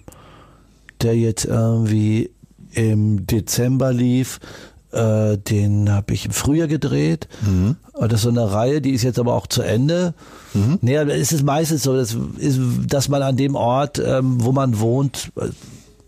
[1.04, 2.32] der jetzt irgendwie
[2.74, 4.40] im Dezember lief,
[4.92, 7.28] äh, den habe ich im Frühjahr gedreht.
[8.00, 10.14] Äh, Das ist so eine Reihe, die ist jetzt aber auch zu Ende.
[10.54, 10.80] Mhm.
[10.82, 15.50] Aber es ist meistens so, dass man an dem Ort, ähm, wo man wohnt, äh,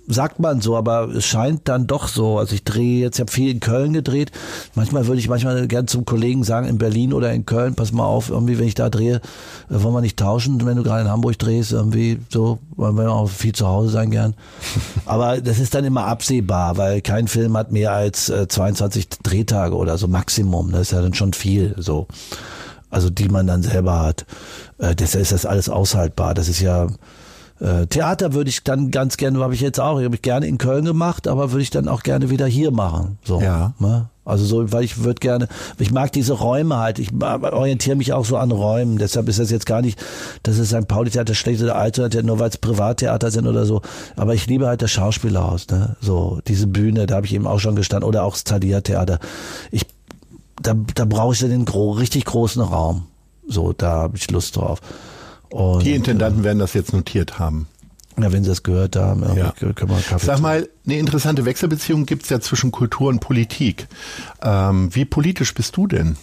[0.07, 2.37] sagt man so, aber es scheint dann doch so.
[2.37, 4.31] Also ich drehe jetzt, ich habe viel in Köln gedreht.
[4.75, 8.05] Manchmal würde ich manchmal gern zum Kollegen sagen, in Berlin oder in Köln, pass mal
[8.05, 9.21] auf, irgendwie, wenn ich da drehe, äh,
[9.69, 13.29] wollen wir nicht tauschen, wenn du gerade in Hamburg drehst, irgendwie so, wollen wir auch
[13.29, 14.35] viel zu Hause sein gern.
[15.05, 19.75] aber das ist dann immer absehbar, weil kein Film hat mehr als äh, 22 Drehtage
[19.75, 20.71] oder so Maximum.
[20.71, 22.07] Das ist ja dann schon viel so.
[22.91, 24.25] Also die man dann selber hat.
[24.77, 26.33] Äh, deshalb ist das alles aushaltbar.
[26.33, 26.87] Das ist ja
[27.59, 30.57] äh, Theater würde ich dann ganz gerne, habe ich jetzt auch, habe ich gerne in
[30.57, 33.17] Köln gemacht, aber würde ich dann auch gerne wieder hier machen.
[33.23, 33.73] So, Ja.
[33.79, 34.09] Ne?
[34.25, 38.25] Also so, weil ich würde gerne, ich mag diese Räume halt, ich orientiere mich auch
[38.25, 40.03] so an Räumen, deshalb ist das jetzt gar nicht,
[40.41, 40.87] dass es St.
[40.87, 43.83] Pauli-Theater schlecht oder Altona, nur weil es Privattheater sind oder so,
[44.15, 45.95] aber ich liebe halt das Schauspielhaus, ne?
[46.01, 49.19] so diese Bühne, da habe ich eben auch schon gestanden, oder auch das Thalia-Theater.
[49.69, 49.85] Ich,
[50.59, 53.03] da, da brauche ich dann den gro richtig großen Raum,
[53.47, 54.81] so, da habe ich Lust drauf.
[55.49, 57.67] Und, Die Intendanten werden das jetzt notiert haben.
[58.17, 59.51] ja, wenn Sie das gehört haben, ja.
[59.51, 63.87] Können wir einen Kaffee Sag mal, eine interessante Wechselbeziehung gibt's ja zwischen Kultur und Politik.
[64.41, 66.17] Ähm, wie politisch bist du denn?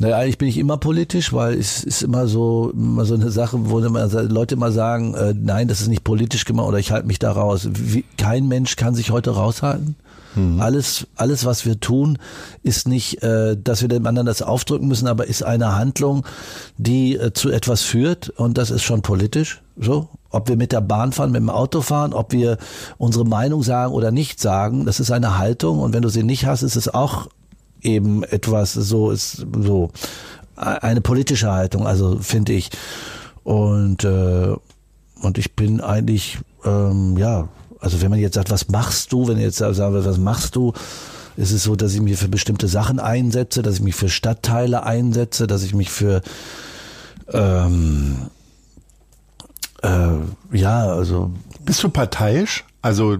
[0.00, 3.68] Naja, eigentlich bin ich immer politisch, weil es ist immer so, immer so eine Sache,
[3.68, 7.18] wo Leute immer sagen, äh, nein, das ist nicht politisch gemacht oder ich halte mich
[7.18, 7.68] da raus.
[7.70, 9.96] Wie, kein Mensch kann sich heute raushalten.
[10.60, 12.18] Alles, alles, was wir tun,
[12.62, 16.24] ist nicht, äh, dass wir dem anderen das aufdrücken müssen, aber ist eine Handlung,
[16.78, 19.62] die äh, zu etwas führt und das ist schon politisch.
[19.76, 22.58] So, ob wir mit der Bahn fahren, mit dem Auto fahren, ob wir
[22.98, 26.46] unsere Meinung sagen oder nicht sagen, das ist eine Haltung und wenn du sie nicht
[26.46, 27.28] hast, ist es auch
[27.82, 29.90] eben etwas so ist so
[30.56, 32.70] eine politische Haltung, also finde ich.
[33.42, 34.54] Und äh,
[35.22, 37.48] und ich bin eigentlich ähm, ja,
[37.80, 40.72] also wenn man jetzt sagt, was machst du, wenn jetzt sagt, was machst du,
[41.36, 44.84] ist es so, dass ich mich für bestimmte Sachen einsetze, dass ich mich für Stadtteile
[44.84, 46.22] einsetze, dass ich mich für
[47.32, 48.30] ähm,
[49.82, 50.08] äh,
[50.52, 51.30] ja, also
[51.64, 52.64] Bist du parteiisch?
[52.82, 53.18] Also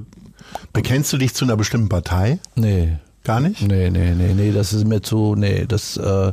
[0.73, 2.39] Bekennst du dich zu einer bestimmten Partei?
[2.55, 2.97] Nee.
[3.25, 3.63] Gar nicht?
[3.63, 6.33] Nee, nee, nee, nee, das ist mir zu, nee, das äh,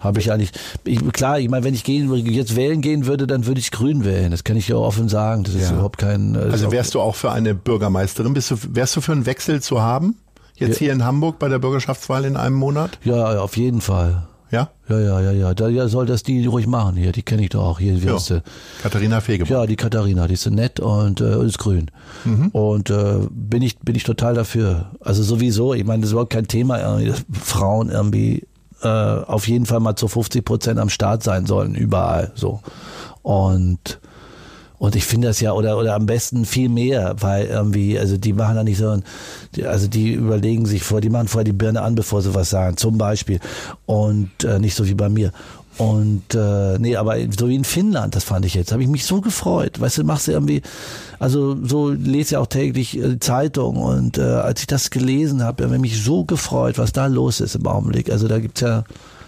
[0.00, 0.50] habe ich eigentlich.
[0.84, 4.04] Ich, klar, ich meine, wenn ich gehen, jetzt wählen gehen würde, dann würde ich Grün
[4.04, 4.30] wählen.
[4.30, 5.44] Das kann ich ja offen sagen.
[5.44, 5.72] Das ist Ja.
[5.74, 6.34] überhaupt kein.
[6.34, 8.32] äh, Also wärst du auch für eine Bürgermeisterin?
[8.34, 10.16] Bist du, wärst du für einen Wechsel zu haben?
[10.56, 10.86] Jetzt Ja.
[10.86, 12.98] hier in Hamburg bei der Bürgerschaftswahl in einem Monat?
[13.04, 14.26] ja, auf jeden Fall.
[14.50, 14.70] Ja?
[14.88, 15.52] Ja, ja, ja, ja.
[15.52, 17.12] Da ja, soll das die ruhig machen hier.
[17.12, 18.02] Die kenne ich doch auch hier.
[18.02, 18.42] Wie heißt sie?
[18.82, 19.50] Katharina Fegebank.
[19.50, 21.90] Ja, die Katharina, die ist so nett und äh, ist grün.
[22.52, 24.92] Und äh, bin ich bin ich total dafür.
[25.00, 28.46] Also sowieso, ich meine, das ist überhaupt kein Thema, irgendwie, dass Frauen irgendwie
[28.82, 32.60] äh, auf jeden Fall mal zu 50 Prozent am Start sein sollen, überall so.
[33.22, 34.00] Und
[34.78, 38.32] und ich finde das ja, oder, oder am besten viel mehr, weil irgendwie, also die
[38.32, 39.00] machen da nicht so,
[39.64, 42.76] also die überlegen sich vor, die machen vorher die Birne an, bevor sie was sagen,
[42.76, 43.40] zum Beispiel.
[43.86, 45.32] Und äh, nicht so wie bei mir.
[45.78, 49.04] Und äh, nee, aber so wie in Finnland, das fand ich jetzt, habe ich mich
[49.06, 49.80] so gefreut.
[49.80, 50.60] Weißt du, machst du irgendwie,
[51.20, 55.62] also so lese ja auch täglich äh, Zeitung und äh, als ich das gelesen habe,
[55.64, 58.10] habe ich mich so gefreut, was da los ist im Augenblick.
[58.10, 58.82] Also da gibt's ja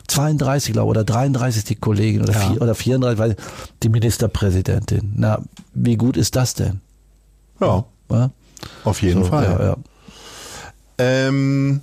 [0.08, 2.40] 32, glaube ich, oder 33 ist die Kollegin oder, Ja.
[2.40, 3.36] vier, oder 34, weil
[3.84, 5.12] die Ministerpräsidentin.
[5.16, 5.40] Na,
[5.72, 6.80] wie gut ist das denn?
[7.60, 8.30] Ja, Ja?
[8.82, 9.44] auf jeden So, Fall.
[9.44, 9.76] Ja, ja.
[10.98, 11.80] Ähm,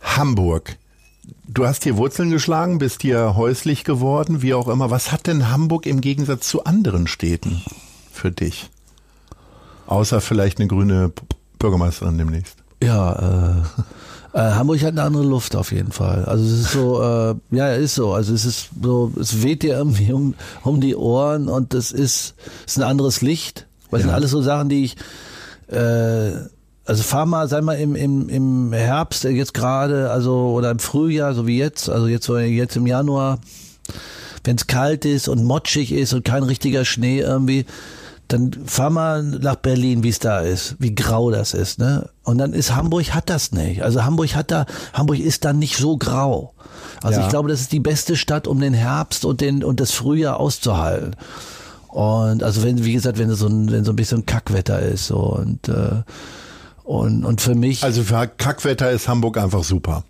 [0.00, 0.76] Hamburg.
[1.50, 4.90] Du hast hier Wurzeln geschlagen, bist hier häuslich geworden, wie auch immer.
[4.90, 7.62] Was hat denn Hamburg im Gegensatz zu anderen Städten
[8.12, 8.68] für dich?
[9.86, 11.10] Außer vielleicht eine grüne
[11.58, 12.56] Bürgermeisterin demnächst.
[12.82, 13.62] Ja,
[14.34, 16.26] äh, äh, Hamburg hat eine andere Luft auf jeden Fall.
[16.26, 18.12] Also es ist so, äh, ja, ist so.
[18.12, 20.34] Also es ist so, es weht dir irgendwie um,
[20.64, 22.34] um die Ohren und es ist,
[22.66, 23.66] es ist ein anderes Licht.
[23.90, 24.16] Das sind Ja.
[24.16, 24.96] alles so Sachen, die ich,
[25.74, 26.32] äh,
[26.88, 30.78] also fahr mal, sei mal im, im, im Herbst äh, jetzt gerade, also oder im
[30.78, 33.40] Frühjahr, so wie jetzt, also jetzt so jetzt im Januar,
[34.44, 37.66] wenn es kalt ist und matschig ist und kein richtiger Schnee irgendwie,
[38.28, 42.08] dann fahr mal nach Berlin, wie es da ist, wie grau das ist, ne?
[42.24, 43.82] Und dann ist Hamburg hat das nicht.
[43.82, 46.54] Also Hamburg hat da, Hamburg ist dann nicht so grau.
[47.02, 47.26] Also Ja.
[47.26, 50.40] ich glaube, das ist die beste Stadt, um den Herbst und den und das Frühjahr
[50.40, 51.16] auszuhalten.
[51.88, 55.18] Und also wenn, wie gesagt, wenn so ein, wenn so ein bisschen Kackwetter ist so
[55.18, 56.02] und äh,
[56.88, 60.04] und und für mich Also für Kackwetter ist Hamburg einfach super.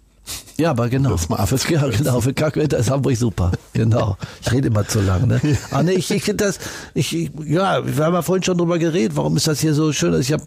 [0.57, 1.11] ja, aber genau.
[1.11, 3.51] Das mal für, ja, genau, für Kackwetter ist Hamburg super.
[3.73, 4.17] Genau.
[4.43, 5.41] Ich rede immer zu lang, ne?
[5.73, 6.61] Ah, nee, ich, ich finde das,
[6.95, 7.11] ich,
[7.45, 10.21] ja, wir haben ja vorhin schon drüber geredet, warum ist das hier so schön?
[10.21, 10.45] Ich habe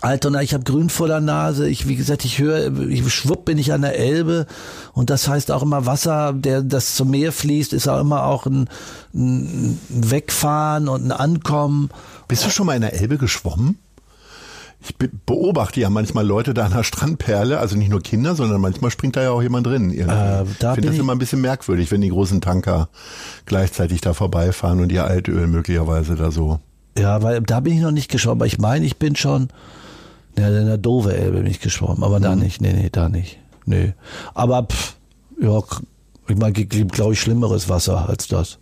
[0.00, 1.68] Altona, ich habe grün vor der Nase.
[1.68, 4.46] Ich, wie gesagt, ich höre, ich schwupp bin ich an der Elbe
[4.92, 8.46] und das heißt auch immer Wasser, der das zum Meer fließt, ist auch immer auch
[8.46, 8.68] ein,
[9.14, 11.90] ein Wegfahren und ein Ankommen.
[12.28, 13.78] Bist du schon mal in der Elbe geschwommen?
[14.84, 18.60] Ich be beobachte ja manchmal Leute da an der Strandperle, also nicht nur Kinder, sondern
[18.60, 19.90] manchmal springt da ja auch jemand drin.
[19.90, 20.02] irgendwie.
[20.02, 22.88] Äh, da ich finde das immer ein bisschen merkwürdig, wenn die großen Tanker
[23.46, 26.58] gleichzeitig da vorbeifahren und ihr Altöl möglicherweise da so.
[26.98, 29.48] Ja, weil da bin ich noch nicht geschwommen, aber ich meine, ich bin schon
[30.38, 33.38] ja, in der Dove Elbe bin ich geschwommen, aber da nicht, nee, nee, da nicht.
[33.66, 33.92] Nee.
[34.34, 34.96] Aber pff,
[35.40, 35.60] ja,
[36.28, 38.58] ich meine, gibt glaube ich schlimmeres Wasser als das.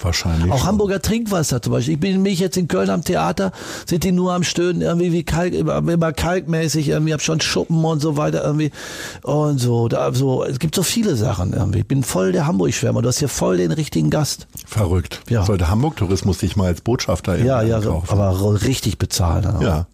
[0.00, 0.50] Wahrscheinlich.
[0.52, 0.66] Auch schon.
[0.66, 1.94] Hamburger Trinkwasser zum Beispiel.
[1.94, 3.52] Ich bin mich jetzt in Köln am Theater,
[3.86, 8.00] sind die nur am Stöhnen, irgendwie wie Kalk, immer, kalkmäßig, irgendwie hab schon Schuppen und
[8.00, 8.70] so weiter, irgendwie
[9.22, 9.88] und so.
[9.88, 10.44] Da, so.
[10.44, 11.80] Es gibt so viele Sachen irgendwie.
[11.80, 13.02] Ich bin voll der Hamburg-Schwärmer.
[13.02, 14.46] Du hast hier voll den richtigen Gast.
[14.66, 15.20] Verrückt.
[15.28, 15.44] Ja.
[15.44, 18.10] Sollte Hamburg Tourismus dich mal als Botschafter Ja, ja, so, einkaufen.
[18.20, 19.46] aber richtig bezahlen.
[19.46, 19.60] auch.
[19.60, 19.86] Ja.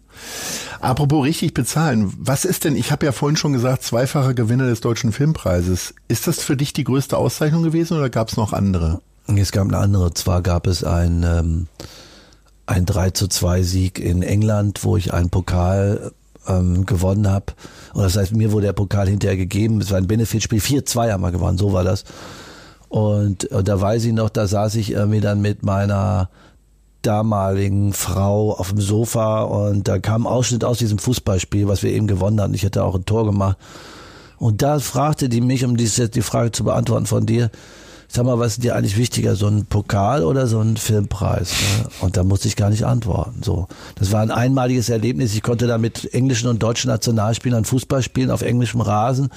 [0.79, 4.81] Apropos richtig bezahlen, was ist denn, ich habe ja vorhin schon gesagt, zweifacher Gewinner des
[4.81, 5.93] Deutschen Filmpreises.
[6.07, 9.01] Ist das für dich die größte Auszeichnung gewesen oder gab es noch andere?
[9.27, 10.13] Es gab eine andere.
[10.13, 11.67] Zwar gab es ein, ähm,
[12.65, 16.11] ein 3 zu 2 Sieg in England, wo ich einen Pokal
[16.47, 17.53] ähm, gewonnen habe.
[17.93, 19.81] Und das heißt, mir wurde der Pokal hinterher gegeben.
[19.81, 20.59] Es war ein Benefitspiel.
[20.59, 22.03] 4-2 haben wir gewonnen, so war das.
[22.87, 26.29] Und, und da weiß ich noch, da saß ich irgendwie dann mit meiner
[27.01, 31.91] damaligen Frau auf dem Sofa und da kam ein Ausschnitt aus diesem Fußballspiel, was wir
[31.91, 32.53] eben gewonnen hatten.
[32.53, 33.57] Ich hatte auch ein Tor gemacht.
[34.37, 37.51] Und da fragte die mich, um die Frage zu beantworten von dir,
[38.15, 41.51] sag mal, was ist dir eigentlich wichtiger, so ein Pokal oder so ein Filmpreis?
[41.51, 41.89] Ne?
[42.01, 43.41] Und da musste ich gar nicht antworten.
[43.43, 45.33] So, das war ein einmaliges Erlebnis.
[45.35, 49.29] Ich konnte da mit englischen und deutschen Nationalspielern Fußball spielen auf englischem Rasen.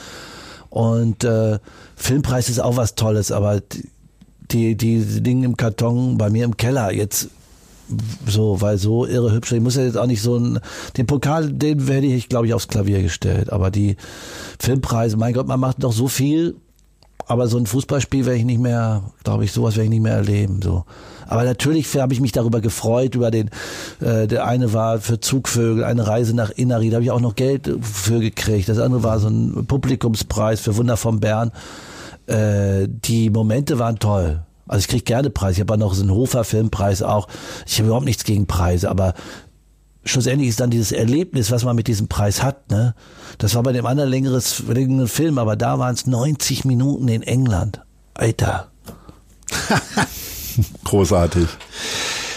[0.71, 1.59] Und äh,
[1.97, 3.61] Filmpreis ist auch was Tolles, aber
[4.51, 7.29] die, die, Dinge im Karton bei mir im Keller jetzt
[8.27, 9.53] so, weil so irre hübsch.
[9.53, 10.61] Ich muss ja jetzt auch nicht so ein,
[10.97, 13.51] den Pokal, den hätte ich, glaube ich, aufs Klavier gestellt.
[13.51, 13.97] Aber die
[14.59, 16.57] Filmpreise, mein Gott, man macht doch so viel.
[17.29, 20.15] Aber so ein Fußballspiel werde ich nicht mehr, glaube ich, sowas werde ich nicht mehr
[20.15, 20.61] erleben.
[20.63, 20.85] So.
[21.27, 23.51] Aber natürlich habe ich mich darüber gefreut, über den,
[24.01, 27.37] äh, der eine war für Zugvögel, eine Reise nach Inneri, da habe ich auch noch
[27.37, 28.71] Geld für gekriegt.
[28.71, 31.53] Das andere war so ein Publikumspreis für Wunder von Bern.
[32.27, 34.41] Äh, die Momente waren toll.
[34.67, 35.55] Also ich kriege gerne Preise.
[35.55, 37.29] Ich habe auch noch so einen Hofer Filmpreis auch.
[37.67, 39.15] Ich habe überhaupt nichts gegen Preise, aber
[40.05, 42.95] schlussendlich ist dann dieses Erlebnis, was man mit diesem Preis hat, ne?
[43.39, 47.23] Das war bei dem anderen längeres, längeren Film, aber da waren es 90 Minuten in
[47.23, 47.83] England.
[48.15, 48.71] Alter.
[50.85, 51.49] Großartig.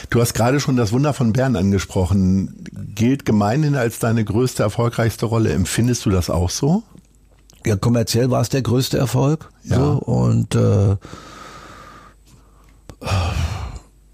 [0.10, 2.66] Du hast gerade schon das Wunder von Bern angesprochen.
[2.94, 5.54] Gilt gemeinhin als deine größte, erfolgreichste Rolle.
[5.54, 6.84] Empfindest du das auch so?
[7.66, 9.50] Ja, kommerziell war es der größte Erfolg.
[9.64, 9.78] Ja.
[9.78, 10.98] So, und äh,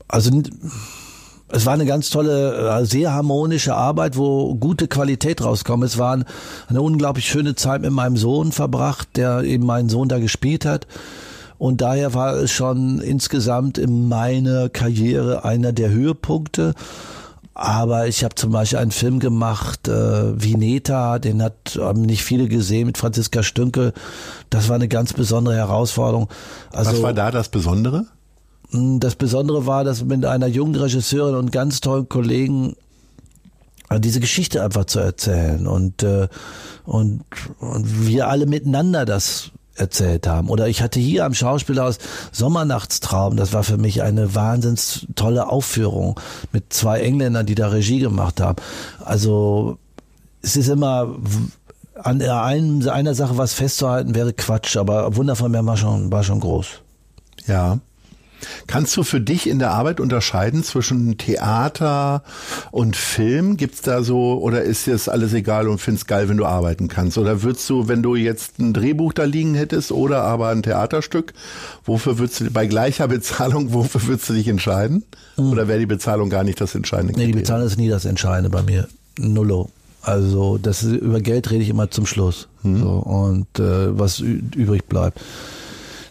[0.08, 0.42] also
[1.50, 5.84] es war eine ganz tolle, äh, sehr harmonische Arbeit, wo gute Qualität rauskommt.
[5.84, 6.24] Es war
[6.68, 10.88] eine unglaublich schöne Zeit mit meinem Sohn verbracht, der eben meinen Sohn da gespielt hat.
[11.58, 16.74] Und daher war es schon insgesamt in meiner Karriere einer der Höhepunkte.
[17.54, 22.48] Aber ich habe zum Beispiel einen Film gemacht, äh, Vineta, den hat haben nicht viele
[22.48, 23.94] gesehen mit Franziska Stünke.
[24.52, 26.28] Das war eine ganz besondere Herausforderung.
[26.72, 28.06] Also, Was war da das Besondere?
[28.72, 32.76] Das Besondere war, dass mit einer jungen Regisseurin und ganz tollen Kollegen
[33.90, 36.28] äh, diese Geschichte einfach zu erzählen und, äh,
[36.86, 37.24] und,
[37.60, 40.50] und wir alle miteinander das erzählt haben.
[40.50, 42.00] Oder ich hatte hier am Schauspielhaus
[42.32, 43.38] Sommernachtstraum.
[43.38, 46.20] Das war für mich eine wahnsinns tolle Aufführung
[46.52, 48.58] mit zwei Engländern, die da Regie gemacht haben.
[49.04, 49.78] Also
[50.42, 51.16] es ist immer
[51.96, 56.24] an einem, einer Sache was festzuhalten wäre Quatsch, aber Wunder von mir war schon, war
[56.24, 56.68] schon groß.
[57.48, 57.80] Ja.
[58.68, 62.24] Kannst du für dich in der Arbeit unterscheiden zwischen Theater
[62.72, 63.58] und Film?
[63.58, 66.88] Gibt's da so, oder ist dir das alles egal und findest geil, wenn du arbeiten
[66.88, 67.18] kannst?
[67.18, 71.34] Oder würdest du, wenn du jetzt ein Drehbuch da liegen hättest oder aber ein Theaterstück,
[71.86, 75.04] wofür würdest du, bei gleicher Bezahlung, wofür würdest du dich entscheiden?
[75.38, 75.52] Mhm.
[75.52, 77.14] Oder wäre die Bezahlung gar nicht das Entscheidende?
[77.18, 78.88] Nee, die Bezahlung ist nie das Entscheidende bei mir.
[79.18, 79.70] Nullo.
[80.02, 82.48] Also das ist, über Geld rede ich immer zum Schluss.
[82.64, 82.80] Mhm.
[82.80, 85.20] So, und äh, was übrig bleibt.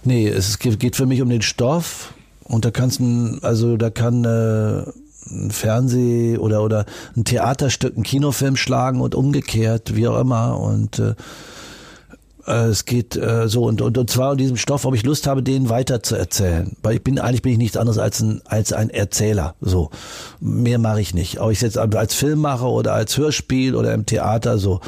[0.07, 2.15] Nee, es geht für mich um den Stoff
[2.45, 4.85] und da kannst du, also da kann äh,
[5.29, 10.61] ein Fernseh oder oder ein Theaterstück, ein Kinofilm schlagen und umgekehrt, wie auch immer.
[10.61, 11.15] Und äh,
[12.47, 15.27] äh, es geht äh, so und, und und zwar in diesem Stoff, ob ich Lust
[15.27, 16.77] habe, den weiter zu erzählen.
[16.83, 19.55] Weil ich bin eigentlich bin ich nichts anderes als ein als ein Erzähler.
[19.61, 19.91] So
[20.41, 21.41] mehr mache ich nicht.
[21.41, 24.81] Ob ich jetzt als Filmmacher oder als Hörspiel oder im Theater so.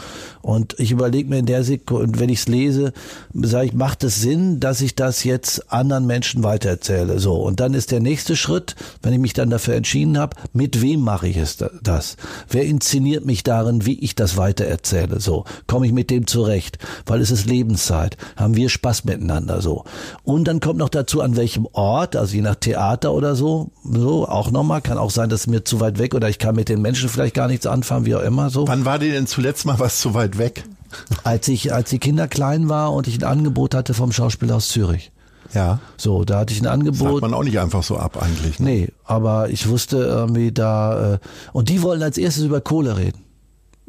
[0.42, 2.92] Und ich überlege mir in der Sekunde, wenn ich es lese,
[3.34, 7.18] sage ich, macht es Sinn, dass ich das jetzt anderen Menschen weitererzähle?
[7.18, 10.80] So und dann ist der nächste Schritt, wenn ich mich dann dafür entschieden habe, mit
[10.82, 12.16] wem mache ich es das?
[12.48, 15.20] Wer inszeniert mich darin, wie ich das weitererzähle?
[15.20, 19.84] So komme ich mit dem zurecht, weil es ist Lebenszeit, haben wir Spaß miteinander so.
[20.22, 24.28] Und dann kommt noch dazu, an welchem Ort, also je nach Theater oder so, so
[24.28, 26.68] auch nochmal, kann auch sein, dass es mir zu weit weg oder ich kann mit
[26.68, 28.66] den Menschen vielleicht gar nichts anfangen, wie auch immer so.
[28.68, 30.64] Wann war dir denn zuletzt mal was zu weit weg?
[31.24, 35.12] Als ich, als die Kinder klein war und ich ein Angebot hatte vom Schauspielhaus Zürich.
[35.54, 35.80] Ja.
[35.96, 37.08] So, da hatte ich ein Angebot.
[37.08, 38.58] Sagt man auch nicht einfach so ab eigentlich.
[38.58, 38.70] Ne?
[38.70, 41.18] Nee, aber ich wusste irgendwie da, äh,
[41.52, 43.24] und die wollen als erstes über Kohle reden.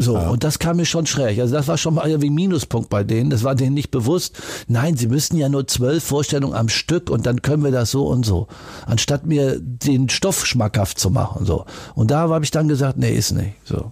[0.01, 0.29] So, ja.
[0.29, 1.39] und das kam mir schon schräg.
[1.39, 3.29] Also das war schon mal irgendwie ein Minuspunkt bei denen.
[3.29, 4.41] Das war denen nicht bewusst.
[4.69, 8.07] Nein, sie müssten ja nur zwölf Vorstellungen am Stück und dann können wir das so
[8.07, 8.47] und so.
[8.85, 11.45] Anstatt mir den Stoff schmackhaft zu machen.
[11.45, 11.65] So.
[11.95, 13.55] Und da habe ich dann gesagt, nee, ist nicht.
[13.65, 13.91] So.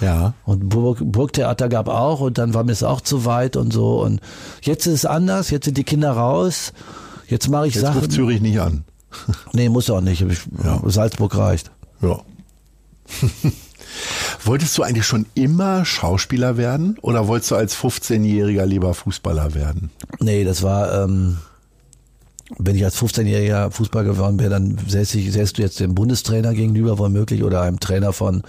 [0.00, 0.34] Ja.
[0.44, 4.02] Und Burg, Burgtheater gab auch und dann war mir es auch zu weit und so.
[4.02, 4.20] Und
[4.62, 6.72] jetzt ist es anders, jetzt sind die Kinder raus.
[7.28, 8.00] Jetzt mache ich jetzt Sachen.
[8.00, 8.84] Ruft Zürich nicht an.
[9.52, 10.24] nee, muss auch nicht.
[10.62, 10.80] Ja.
[10.84, 11.70] Salzburg reicht.
[12.00, 12.20] Ja.
[14.44, 19.90] Wolltest du eigentlich schon immer Schauspieler werden oder wolltest du als 15-Jähriger lieber Fußballer werden?
[20.20, 21.38] Nee, das war, ähm,
[22.58, 26.54] wenn ich als 15-Jähriger Fußballer geworden wäre, dann säße ich, säßt du jetzt dem Bundestrainer
[26.54, 28.42] gegenüber womöglich oder einem Trainer von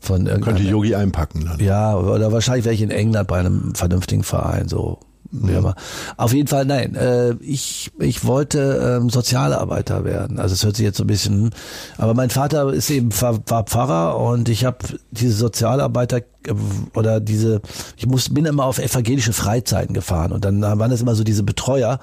[0.00, 1.58] von Könnte Yogi einpacken dann.
[1.60, 5.00] Ja, oder wahrscheinlich wäre ich in England bei einem vernünftigen Verein so.
[5.30, 5.74] Ja.
[6.16, 6.94] Auf jeden Fall, nein.
[6.94, 10.38] Äh, ich, ich wollte ähm, Sozialarbeiter werden.
[10.38, 11.50] Also es hört sich jetzt so ein bisschen.
[11.98, 14.78] Aber mein Vater ist eben war Pfarrer und ich habe
[15.10, 16.54] diese Sozialarbeiter äh,
[16.94, 17.60] oder diese,
[17.98, 21.42] ich muss, bin immer auf evangelische Freizeiten gefahren und dann waren das immer so diese
[21.42, 21.98] Betreuer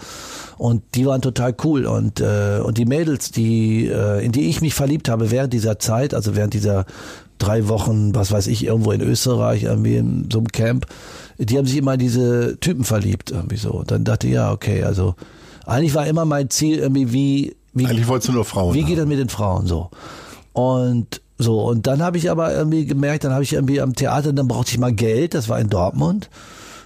[0.58, 4.62] und die waren total cool und äh, und die Mädels, die äh, in die ich
[4.62, 6.86] mich verliebt habe während dieser Zeit, also während dieser
[7.38, 10.88] drei Wochen, was weiß ich, irgendwo in Österreich irgendwie in so einem Camp,
[11.38, 13.72] die haben sich immer in diese Typen verliebt, irgendwie so.
[13.72, 15.16] Und dann dachte ich, ja, okay, also
[15.66, 18.74] eigentlich war immer mein Ziel irgendwie, wie, wie eigentlich wolltest du nur Frauen.
[18.74, 19.90] Wie geht das mit den Frauen so?
[20.54, 24.32] Und so, und dann habe ich aber irgendwie gemerkt, dann habe ich irgendwie am Theater,
[24.32, 26.30] dann brauchte ich mal Geld, das war in Dortmund.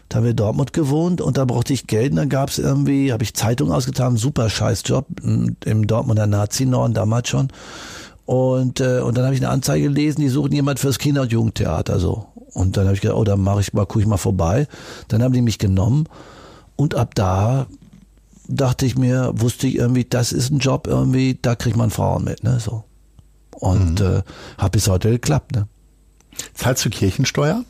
[0.08, 2.58] Da haben wir in Dortmund gewohnt und da brauchte ich Geld und dann gab es
[2.58, 7.50] irgendwie, habe ich Zeitung ausgetan, super scheiß Job im Dortmunder Nazi-Norden damals schon.
[8.30, 11.32] Und, äh, und dann habe ich eine Anzeige gelesen, die suchen jemand fürs Kinder- und
[11.32, 12.28] Jugendtheater so.
[12.54, 14.68] Und dann habe ich gedacht, oh, dann mache ich mal, gucke ich mal vorbei.
[15.08, 16.06] Dann haben die mich genommen
[16.76, 17.66] und ab da
[18.48, 22.24] dachte ich mir, wusste ich irgendwie, das ist ein Job irgendwie, da kriegt man Frauen
[22.24, 22.84] mit, ne, so.
[23.52, 24.06] Und mhm.
[24.18, 24.22] äh,
[24.60, 25.68] hat bis heute geklappt, ne.
[26.54, 27.64] Zahlst du Kirchensteuer?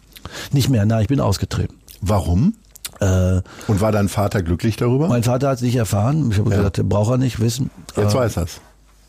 [0.52, 1.76] Nicht mehr, nein, ich bin ausgetreten.
[2.02, 2.56] Warum?
[3.00, 5.08] Äh, Und war dein Vater glücklich darüber?
[5.08, 6.30] mein Vater hat es nicht erfahren.
[6.32, 6.58] Ich habe Ja.
[6.58, 7.70] gesagt, braucht er nicht wissen.
[7.96, 8.60] Jetzt Äh, weiß er's.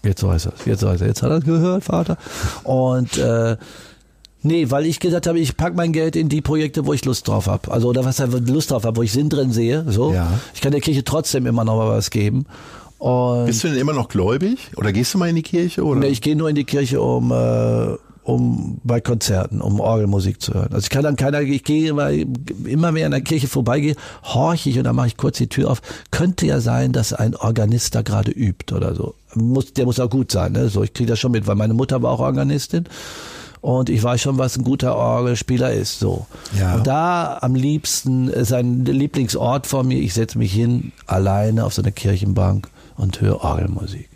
[0.03, 2.17] Jetzt weiß er Jetzt weiß er Jetzt hat er gehört, Vater.
[2.65, 3.57] Und äh,
[4.43, 7.29] nee, weil ich gesagt habe, ich pack mein Geld in die Projekte, wo ich Lust
[7.29, 7.71] drauf habe.
[7.71, 9.85] Also oder was ich Lust drauf habe, wo ich Sinn drin sehe.
[9.89, 10.13] So.
[10.13, 10.29] Ja.
[10.55, 12.47] Ich kann der Kirche trotzdem immer noch mal was geben.
[12.99, 14.71] Und Bist du denn immer noch gläubig?
[14.77, 15.83] Oder gehst du mal in die Kirche?
[15.83, 16.01] Oder?
[16.01, 20.55] nee, ich gehe nur in die Kirche, um äh, um bei Konzerten, um Orgelmusik zu
[20.55, 20.73] hören.
[20.73, 24.71] Also ich kann dann keiner, ich gehe immer, immer mehr in der Kirche vorbeigehe, horche
[24.71, 25.83] ich und dann mache ich kurz die Tür auf.
[26.11, 29.15] Könnte ja sein, dass ein Organist da gerade übt oder so.
[29.35, 30.69] Muss, der muss auch gut sein, ne?
[30.69, 32.85] So, ich kriege das schon mit, weil meine Mutter war auch Organistin.
[33.63, 35.99] Und ich weiß schon, was ein guter Orgelspieler ist.
[35.99, 36.27] So.
[36.59, 36.77] Ja.
[36.77, 39.99] Und da am liebsten ist ein Lieblingsort von mir.
[39.99, 44.09] Ich setze mich hin, alleine auf so eine Kirchenbank und höre Orgelmusik.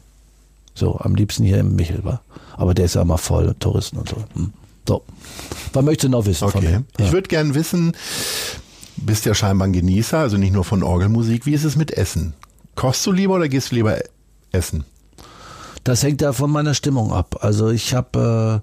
[0.74, 2.22] So, am liebsten hier im Michel, war.
[2.56, 4.16] Aber der ist ja immer voll, Touristen und so.
[4.34, 4.52] Hm.
[4.86, 5.02] So.
[5.72, 6.60] Was möchtest du noch wissen Okay.
[6.60, 6.84] mir?
[6.98, 7.12] Ich Ja.
[7.12, 7.92] würde gern wissen,
[8.96, 11.46] bist ja scheinbar ein Genießer, also nicht nur von Orgelmusik.
[11.46, 12.34] Wie ist es mit Essen?
[12.74, 13.98] Kochst du lieber oder gehst du lieber
[14.52, 14.84] essen?
[15.84, 17.38] Das hängt ja von meiner Stimmung ab.
[17.40, 18.62] Also ich habe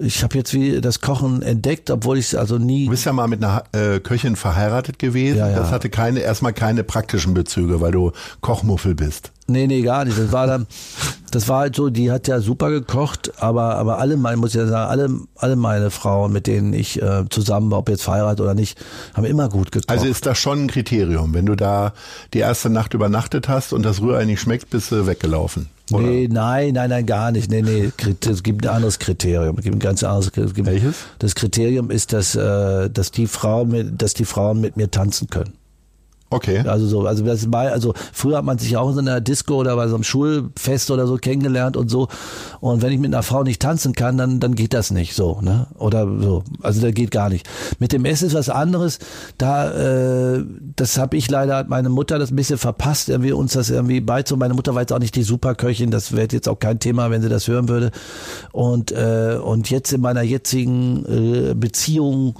[0.00, 3.12] äh, ich habe jetzt wie das Kochen entdeckt, obwohl ich also nie Du bist ja
[3.12, 5.38] mal mit einer äh, Köchin verheiratet gewesen.
[5.38, 5.56] Ja, ja.
[5.58, 8.12] Das hatte keine, erstmal keine praktischen Bezüge, weil du
[8.42, 9.32] Kochmuffel bist.
[9.48, 10.18] Nee, nee, gar nicht.
[10.18, 10.66] Das war dann,
[11.30, 14.60] das war halt so, die hat ja super gekocht, aber, aber alle meine, muss ich
[14.60, 18.40] ja sagen, alle, alle meine Frauen, mit denen ich äh, zusammen war, ob jetzt verheiratet
[18.40, 18.78] oder nicht,
[19.14, 19.88] haben immer gut gekocht.
[19.88, 21.32] Also ist das schon ein Kriterium.
[21.32, 21.92] Wenn du da
[22.34, 25.68] die erste Nacht übernachtet hast und das Rührei nicht schmeckt, bist du weggelaufen.
[25.92, 26.02] Oder?
[26.02, 27.48] Nee, nein, nein, nein, gar nicht.
[27.48, 27.92] Nee, nee,
[28.28, 29.56] es gibt ein anderes Kriterium.
[29.58, 30.96] Es gibt ein ganz anderes es gibt, Welches?
[31.20, 35.28] Das Kriterium ist, dass, äh, dass die Frau mit, dass die Frauen mit mir tanzen
[35.28, 35.52] können.
[36.28, 36.58] Okay.
[36.66, 39.54] Also so, also das war, also früher hat man sich auch in so einer Disco
[39.54, 42.08] oder bei so einem Schulfest oder so kennengelernt und so.
[42.60, 45.40] Und wenn ich mit einer Frau nicht tanzen kann, dann, dann geht das nicht so,
[45.40, 45.68] ne?
[45.78, 46.42] Oder so.
[46.62, 47.48] Also da geht gar nicht.
[47.78, 48.98] Mit dem Essen ist was anderes.
[49.38, 49.70] Da,
[50.34, 53.70] äh, das habe ich leider, hat meine Mutter das ein bisschen verpasst, irgendwie uns das
[53.70, 54.40] irgendwie beizubringen.
[54.40, 57.22] Meine Mutter war jetzt auch nicht die Superköchin, das wäre jetzt auch kein Thema, wenn
[57.22, 57.92] sie das hören würde.
[58.50, 62.34] Und, äh, und jetzt in meiner jetzigen äh, Beziehung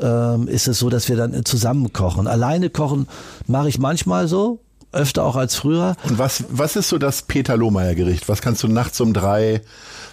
[0.00, 2.26] ähm, ist es so, dass wir dann zusammen kochen.
[2.26, 3.06] Alleine kochen
[3.46, 4.60] mache ich manchmal so,
[4.92, 5.96] öfter auch als früher.
[6.08, 8.28] Und was, was ist so das Peter Lohmeier Gericht?
[8.28, 9.60] Was kannst du nachts um drei,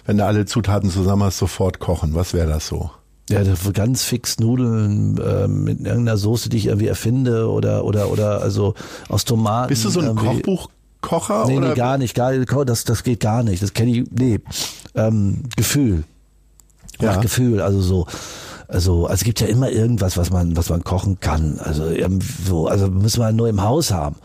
[0.06, 2.14] wenn du alle Zutaten zusammen hast, sofort kochen?
[2.14, 2.90] Was wäre das so?
[3.30, 8.42] Ja, ganz fix Nudeln äh, mit irgendeiner Soße, die ich irgendwie erfinde oder oder oder
[8.42, 8.74] also
[9.08, 9.68] aus Tomaten.
[9.68, 10.42] Bist du so ein irgendwie.
[10.42, 11.46] Kochbuchkocher?
[11.46, 11.68] Nee, oder?
[11.68, 12.34] nee, gar nicht, gar.
[12.66, 13.62] Das, das geht gar nicht.
[13.62, 14.10] Das kenne ich.
[14.10, 14.40] Nee.
[14.94, 16.04] Ähm, Gefühl.
[17.00, 17.12] Ja.
[17.12, 18.06] Nach Gefühl, also so.
[18.68, 21.58] Also, also es gibt ja immer irgendwas, was man, was man kochen kann.
[21.62, 24.16] Also, ähm, so, also müssen wir nur im Haus haben.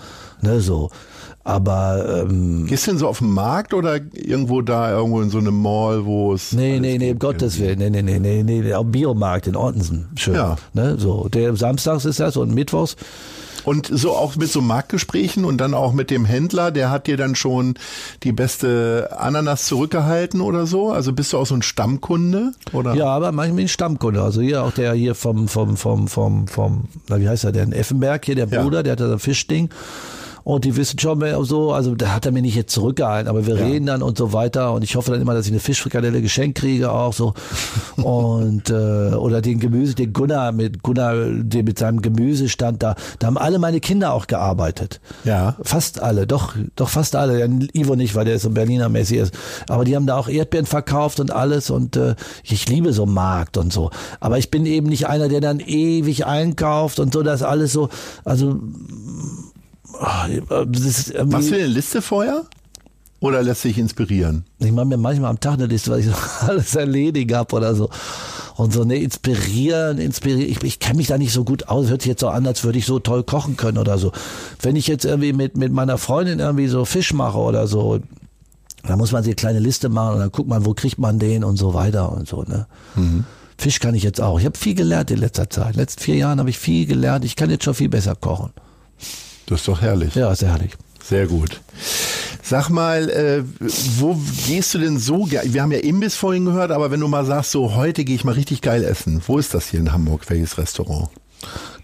[0.41, 0.89] Ne, so.
[1.43, 5.39] Aber ähm, Gehst du denn so auf den Markt oder irgendwo da, irgendwo in so
[5.39, 6.51] einem Mall, wo es.
[6.51, 7.59] Nee, nee, nee, um Gottes?
[7.59, 7.79] Willen.
[7.79, 10.09] Nee, nee, nee, nee, nee, am Biomarkt in Ortensen.
[10.15, 10.35] Schön.
[10.35, 10.57] Ja.
[10.73, 11.27] Ne, so.
[11.29, 12.95] Der Samstags ist das und Mittwochs.
[13.69, 17.17] Und so auch mit so Marktgesprächen und dann auch mit dem Händler, der hat dir
[17.17, 17.75] dann schon
[18.23, 20.91] die beste Ananas zurückgehalten oder so?
[20.91, 22.53] Also bist du auch so ein Stammkunde?
[22.73, 22.95] Oder?
[22.95, 24.23] Ja, aber manchmal ein Stammkunde.
[24.23, 27.71] Also hier auch der hier vom, vom, vom, vom, vom, na, wie heißt er denn?
[27.71, 28.63] Effenberg, hier der Ja.
[28.63, 29.69] Bruder, der hat da so ein Fischding.
[30.49, 33.45] Und die wissen schon mehr so, also da hat er mich nicht jetzt zurückgehalten, aber
[33.45, 33.67] wir Ja.
[33.67, 36.57] reden dann und so weiter und ich hoffe dann immer, dass ich eine Fischfrikadelle geschenkt
[36.57, 37.35] kriege auch so
[37.97, 43.27] und äh, oder den Gemüse, den Gunnar mit Gunnar, der mit seinem Gemüsestand da, da
[43.27, 44.99] haben alle meine Kinder auch gearbeitet.
[45.23, 45.55] Ja.
[45.61, 47.39] Fast alle, doch, doch fast alle.
[47.39, 49.35] Ja, Ivo nicht, weil der so Berliner mäßig ist.
[49.67, 53.57] Aber die haben da auch Erdbeeren verkauft und alles und äh, ich liebe so Markt
[53.57, 53.91] und so.
[54.19, 57.89] Aber ich bin eben nicht einer, der dann ewig einkauft und so, das alles so,
[58.25, 58.59] also
[61.25, 62.43] Machst du dir eine Liste vorher?
[63.21, 64.45] Oder lässt sich inspirieren?
[64.59, 66.13] ich mache mir manchmal am Tag eine Liste, weil ich so
[66.47, 67.89] alles erledigen hab oder so.
[68.55, 70.49] Und so, ne, inspirieren, inspirieren.
[70.49, 71.87] Ich, ich kenne mich da nicht so gut aus.
[71.89, 74.11] Hört sich jetzt so an, als würde ich so toll kochen können oder so.
[74.61, 77.99] Wenn ich jetzt irgendwie mit, mit meiner Freundin irgendwie so Fisch mache oder so,
[78.83, 81.19] dann muss man sich eine kleine Liste machen und dann guckt man, wo kriegt man
[81.19, 82.67] den und so weiter und so, ne.
[83.57, 84.39] Fisch kann ich jetzt auch.
[84.39, 85.67] Ich habe viel gelernt in letzter Zeit.
[85.67, 87.25] In den letzten vier Jahren habe ich viel gelernt.
[87.25, 88.51] Ich kann jetzt schon viel besser kochen.
[89.49, 90.13] Das ist doch herrlich.
[90.13, 90.71] Ja, ist herrlich.
[91.03, 91.59] Sehr gut.
[92.43, 93.43] Sag mal, äh,
[93.97, 94.15] wo
[94.47, 97.51] gehst du denn so Wir haben ja Imbiss vorhin gehört, aber wenn du mal sagst,
[97.51, 100.29] so heute gehe ich mal richtig geil essen, wo ist das hier in Hamburg?
[100.29, 101.09] Welches Restaurant?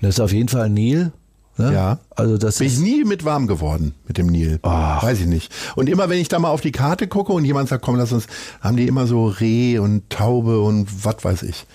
[0.02, 1.12] Das ist auf jeden Fall Nil.
[1.58, 1.74] Ne?
[1.74, 2.00] Ja.
[2.12, 4.60] Also das Bin ich nie mit warm geworden mit dem Nil.
[4.62, 5.52] Weiß ich nicht.
[5.76, 8.12] Und immer wenn ich da mal auf die Karte gucke und jemand sagt, komm, lass
[8.12, 8.28] uns,
[8.62, 11.66] haben die immer so Reh und Taube und was weiß ich.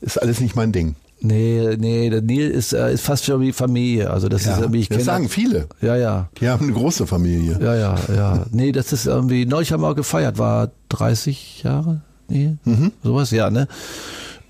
[0.00, 0.94] Ist alles nicht mein Ding.
[1.22, 4.10] Nee, nee, der Nil ist, äh, ist fast schon wie Familie.
[4.10, 5.66] Also das Ja, ist irgendwie, ich das sagen viele.
[5.80, 6.28] Ja, ja.
[6.40, 7.58] Die haben eine große Familie.
[7.62, 8.46] Ja, ja, ja.
[8.50, 12.00] Nee, das ist irgendwie, neulich haben wir auch gefeiert, war 30 Jahre?
[12.28, 12.92] Nee, Mhm.
[13.02, 13.68] sowas, ja, ne?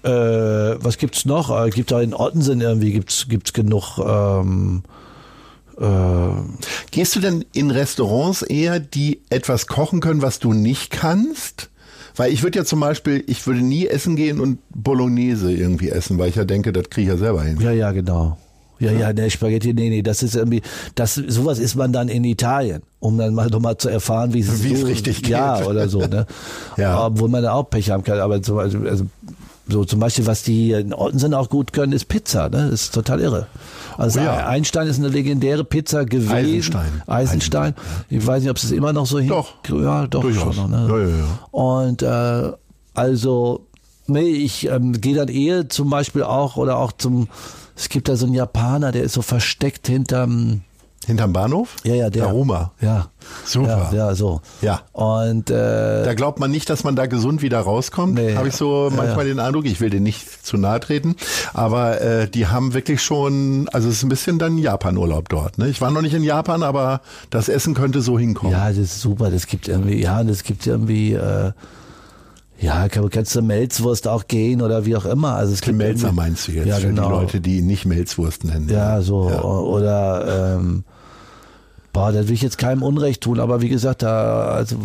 [0.05, 0.11] Äh,
[0.83, 1.51] was gibt's noch?
[1.65, 3.99] Äh, gibt auch in Ottensen irgendwie gibt's gibt's genug.
[3.99, 4.83] Ähm,
[5.79, 5.85] äh,
[6.91, 11.71] Gehst du denn in Restaurants eher, die etwas kochen können, was du nicht kannst?
[12.17, 16.19] Weil ich würde ja zum Beispiel, ich würde nie essen gehen und Bolognese irgendwie essen,
[16.19, 17.59] weil ich ja denke, das kriege ich ja selber hin.
[17.61, 18.37] ja, ja, genau.
[18.83, 20.61] Ja, ja, der Spaghetti, nee, nee, das ist irgendwie,
[20.97, 24.41] das, sowas isst man dann in Italien, um dann mal, doch mal zu erfahren, wie
[24.41, 25.31] es Wie es so, richtig geht.
[25.31, 26.27] Ja, oder so, ne?
[26.77, 27.07] Ja.
[27.07, 29.05] Obwohl man da auch Pech haben kann, aber zum Beispiel, also,
[29.69, 32.69] so zum Beispiel, was die in Ottensen auch gut können, ist Pizza, ne?
[32.71, 33.47] Das ist total irre.
[33.97, 34.47] Also Oh ja.
[34.47, 36.33] Einstein ist eine legendäre Pizza gewesen.
[36.33, 37.03] Eisenstein.
[37.07, 37.75] Eisenstein.
[38.09, 39.29] Ich weiß nicht, ob es immer noch so hin.
[39.29, 39.55] Doch.
[39.69, 40.55] Ja, doch Durchaus.
[40.57, 40.89] schon noch, ne?
[40.89, 41.39] Ja, ja.
[41.53, 42.53] Und äh,
[42.95, 43.67] also,
[44.07, 47.29] nee, ich ähm, gehe dann eher zum Beispiel auch oder auch zum,
[47.77, 50.63] es gibt da so einen Japaner, der ist so versteckt hinterm,
[51.07, 51.77] Hinterm Bahnhof?
[51.85, 52.27] ja, ja, der.
[52.27, 52.73] Aroma.
[52.81, 53.09] Ja.
[53.45, 53.91] Super.
[53.93, 54.41] Ja, ja so.
[54.61, 54.81] Ja.
[54.93, 58.15] Und äh, Da glaubt man nicht, dass man da gesund wieder rauskommt.
[58.15, 58.35] Nee.
[58.37, 59.35] Habe ich so Ja, manchmal ja.
[59.35, 59.67] den Eindruck.
[59.67, 61.17] Ich will dir nicht zu nahe treten,
[61.55, 65.59] aber äh, die haben wirklich schon, also es ist ein bisschen dann Japan-Urlaub dort.
[65.59, 65.69] Ne?
[65.69, 67.01] Ich war noch nicht in Japan, aber
[67.31, 68.53] das Essen könnte so hinkommen.
[68.53, 69.31] ja, das ist super.
[69.31, 71.53] Das gibt irgendwie, ja, das gibt irgendwie, äh,
[72.61, 75.35] ja, kann, kannst du Melzwurst auch gehen oder wie auch immer.
[75.35, 77.07] Also es Die gibt Melzer meinst du jetzt Ja, für genau.
[77.09, 78.69] die Leute, die nicht Melzwurst nennen.
[78.69, 79.31] Ja, so.
[79.31, 79.43] Ja.
[79.43, 80.85] Oder ähm,
[81.93, 84.77] boah, das will ich jetzt keinem Unrecht tun, aber wie gesagt, da also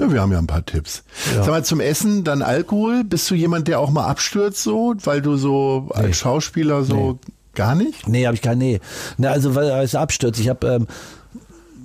[0.00, 1.04] Ja, wir haben ja ein paar Tipps.
[1.34, 1.42] Ja.
[1.42, 3.04] Sag mal, zum Essen dann Alkohol.
[3.04, 7.18] Bist du jemand, der auch mal abstürzt so, weil du so als Schauspieler so
[7.54, 8.08] gar nicht?
[8.08, 8.80] Nee, habe ich kein Nee.
[9.16, 10.40] Ne, also weil es abstürzt.
[10.40, 10.86] Ich habe ähm,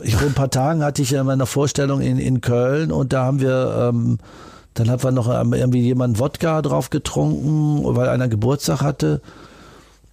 [0.03, 3.23] ich vor ein paar Tagen hatte ich ja meine Vorstellung in, in Köln und da
[3.23, 4.19] haben wir ähm,
[4.73, 9.21] dann hat wir noch ähm, irgendwie jemand Wodka drauf getrunken, weil einer Geburtstag hatte.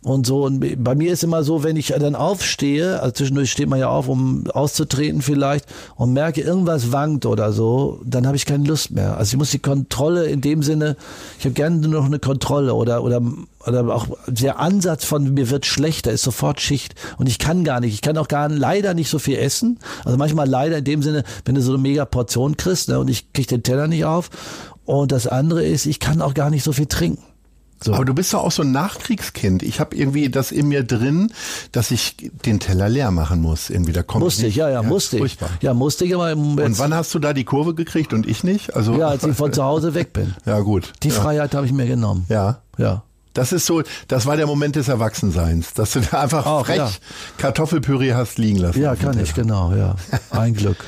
[0.04, 3.70] Und so, und bei mir ist immer so, wenn ich dann aufstehe, also zwischendurch steht
[3.70, 5.64] man ja auf, um auszutreten vielleicht,
[5.96, 9.16] und merke, irgendwas wankt oder so, dann habe ich keine Lust mehr.
[9.16, 10.96] Also ich muss die Kontrolle in dem Sinne,
[11.38, 13.22] ich habe gerne nur noch eine Kontrolle oder, oder,
[13.66, 16.94] oder auch der Ansatz von mir wird schlechter, ist sofort Schicht.
[17.16, 19.78] Und ich kann gar nicht, ich kann auch gar leider nicht so viel essen.
[20.04, 23.08] Also manchmal leider in dem Sinne, wenn du so eine mega Portion kriegst, ne, und
[23.08, 24.28] ich krieg den Teller nicht auf.
[24.84, 27.22] Und das andere ist, ich kann auch gar nicht so viel trinken.
[27.82, 27.92] So.
[27.92, 29.62] Aber du bist doch auch so ein Nachkriegskind.
[29.62, 31.32] Ich habe irgendwie das in mir drin,
[31.72, 32.16] dass ich
[32.46, 33.68] den Teller leer machen muss.
[33.68, 35.36] Irgendwie da kommt Musste ich, ja, ja, musste ich.
[35.60, 38.42] Ja, musste ich, aber im Und wann hast du da die Kurve gekriegt und ich
[38.42, 38.74] nicht?
[38.74, 40.34] Also Ja, als ich von zu Hause weg bin.
[40.46, 40.92] ja gut.
[41.02, 41.14] Die ja.
[41.14, 42.24] Freiheit habe ich mir genommen.
[42.28, 42.60] Ja.
[42.78, 43.02] Ja.
[43.34, 46.76] Das ist so, das war der Moment des Erwachsenseins, dass du da einfach Auch, frech
[46.76, 46.90] ja.
[47.36, 48.80] Kartoffelpüree hast liegen lassen.
[48.80, 49.96] Ja, kann ich, genau, ja.
[50.30, 50.76] Ein Glück.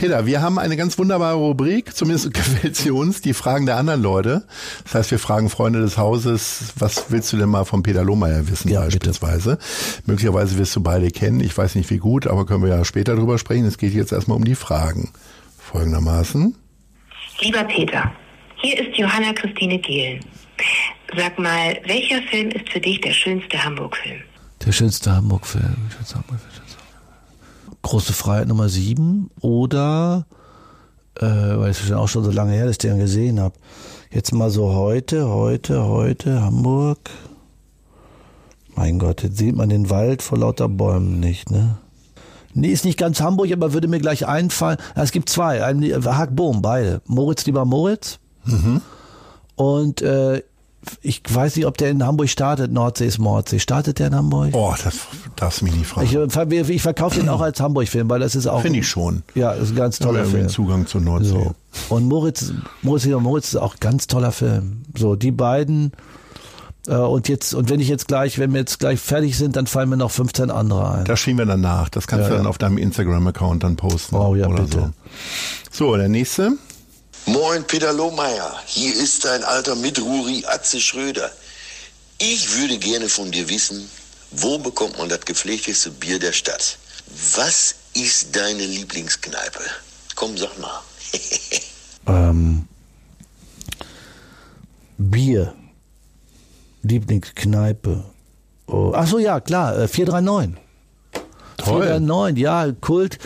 [0.00, 4.00] Peter, wir haben eine ganz wunderbare Rubrik, zumindest gefällt sie uns, die Fragen der anderen
[4.00, 4.46] Leute.
[4.84, 8.48] Das heißt, wir fragen Freunde des Hauses, was willst du denn mal von Peter Lohmeier
[8.48, 8.96] wissen Ja, bitte.
[8.98, 9.58] beispielsweise?
[10.06, 13.14] Möglicherweise wirst du beide kennen, ich weiß nicht wie gut, aber können wir ja später
[13.14, 13.66] drüber sprechen.
[13.66, 15.12] Es geht jetzt erstmal um die Fragen.
[15.58, 16.56] Folgendermaßen.
[17.42, 18.10] Lieber Peter,
[18.56, 20.24] hier ist Johanna Christine Gehlen.
[21.14, 24.22] Sag mal, welcher Film ist für dich der schönste Hamburg-Film?
[24.64, 25.76] Der schönste Hamburg-Film.
[25.94, 26.49] schönste Hamburg-Film.
[27.82, 30.26] Große Freiheit Nummer 7 oder,
[31.18, 33.54] äh, weil es ist ja auch schon so lange her, dass ich den gesehen habe.
[34.10, 37.10] Jetzt mal so heute, heute, heute, Hamburg.
[38.74, 41.78] Mein Gott, jetzt sieht man den Wald vor lauter Bäumen nicht, ne?
[42.52, 44.78] Nee, ist nicht ganz Hamburg, aber würde mir gleich einfallen.
[44.96, 47.00] Ja, es gibt zwei, einen Hackbohm, beide.
[47.06, 48.18] Moritz lieber Moritz.
[49.54, 50.42] Und äh,
[51.02, 52.72] ich weiß nicht, ob der in Hamburg startet.
[52.72, 53.58] Nordsee ist Mordsee.
[53.58, 54.50] Startet der in Hamburg?
[54.52, 55.00] Oh, das
[55.36, 56.06] darfst du mich nicht fragen.
[56.06, 58.62] Ich, äh, ich verkaufe den auch als Hamburg-Film, weil das ist auch.
[58.62, 59.22] Finde ich schon.
[59.34, 60.48] Ja, ist ein ganz toller Film.
[60.48, 61.28] Zugang zur Nordsee.
[61.30, 61.54] So.
[61.94, 62.52] Und Moritz,
[62.82, 64.82] Moritz, lieber Moritz ist auch ein ganz toller Film.
[64.96, 65.92] So, die beiden.
[66.86, 69.66] Äh, und jetzt, und wenn ich jetzt gleich, wenn wir jetzt gleich fertig sind, dann
[69.66, 71.04] fallen mir noch 15 andere ein.
[71.04, 71.90] Das schieben wir dann nach.
[71.90, 72.50] Das kannst Ja, du dann ja.
[72.50, 74.16] auf deinem Instagram-Account dann posten.
[74.16, 74.92] Oh, ja, oder bitte.
[75.70, 75.90] So.
[75.90, 76.52] so, der nächste.
[77.26, 78.60] Moin, Peter Lohmeier.
[78.66, 81.30] Hier ist dein alter Mitruri Atze Schröder.
[82.18, 83.88] Ich würde gerne von dir wissen,
[84.30, 86.78] wo bekommt man das gepflegteste Bier der Stadt?
[87.36, 89.60] Was ist deine Lieblingskneipe?
[90.14, 90.82] Komm, sag mal.
[92.06, 92.66] Ähm,
[94.96, 95.54] Bier.
[96.82, 98.04] Lieblingskneipe.
[98.66, 100.56] Oh, ach so, ja, klar, äh, 439.
[101.58, 101.82] Toll.
[101.82, 103.18] 439, ja, Kult,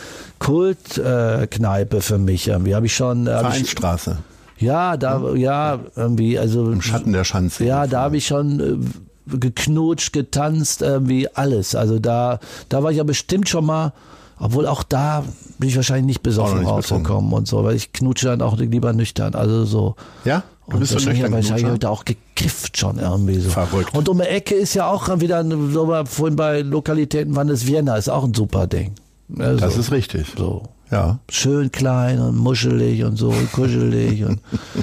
[0.45, 2.49] Kultkneipe äh, für mich.
[2.49, 3.27] Irgendwie habe ich schon.
[3.27, 4.19] Äh, hab ich, Vereinsstraße.
[4.59, 6.71] ja, da, ja, irgendwie, also.
[6.71, 7.65] Im Schatten der Schanze.
[7.65, 11.75] Ja, da habe ich schon äh, geknutscht, getanzt, irgendwie alles.
[11.75, 13.93] Also da, da war ich ja bestimmt schon mal,
[14.39, 15.25] obwohl auch da
[15.59, 18.93] bin ich wahrscheinlich nicht besoffen nicht rausgekommen und so, weil ich knutsche dann auch lieber
[18.93, 19.35] nüchtern.
[19.35, 19.97] Also so.
[20.27, 20.43] Ja?
[20.67, 23.49] Du Und bist so wahrscheinlich, nüchtern wahrscheinlich habe ich da auch gekifft schon irgendwie so.
[23.49, 23.95] Verrückt.
[23.95, 27.97] Und um die Ecke ist ja auch wieder, so vorhin bei Lokalitäten waren das Vienna,
[27.97, 28.95] ist auch ein super Ding.
[29.39, 30.27] Also, Das ist richtig.
[30.37, 30.63] So.
[30.91, 31.19] Ja.
[31.31, 34.41] Schön klein und muschelig und so, und kuschelig und,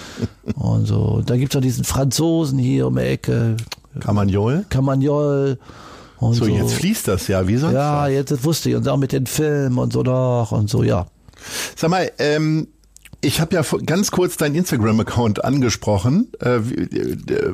[0.55, 1.21] und so.
[1.25, 3.55] Da gibt's auch diesen Franzosen hier um die Ecke,
[3.99, 4.65] Carmagnol?
[4.69, 5.57] Camagnol
[6.19, 6.51] und So, so.
[6.51, 9.25] jetzt fließt das ja, wie sonst ja, jetzt das wusste ich und auch mit den
[9.25, 11.05] Filmen und so doch und so, ja.
[11.75, 12.67] Sag mal, ähm,
[13.21, 16.29] ich habe ja ganz kurz deinen Instagram-Account angesprochen.
[16.39, 17.53] Äh, wie, äh,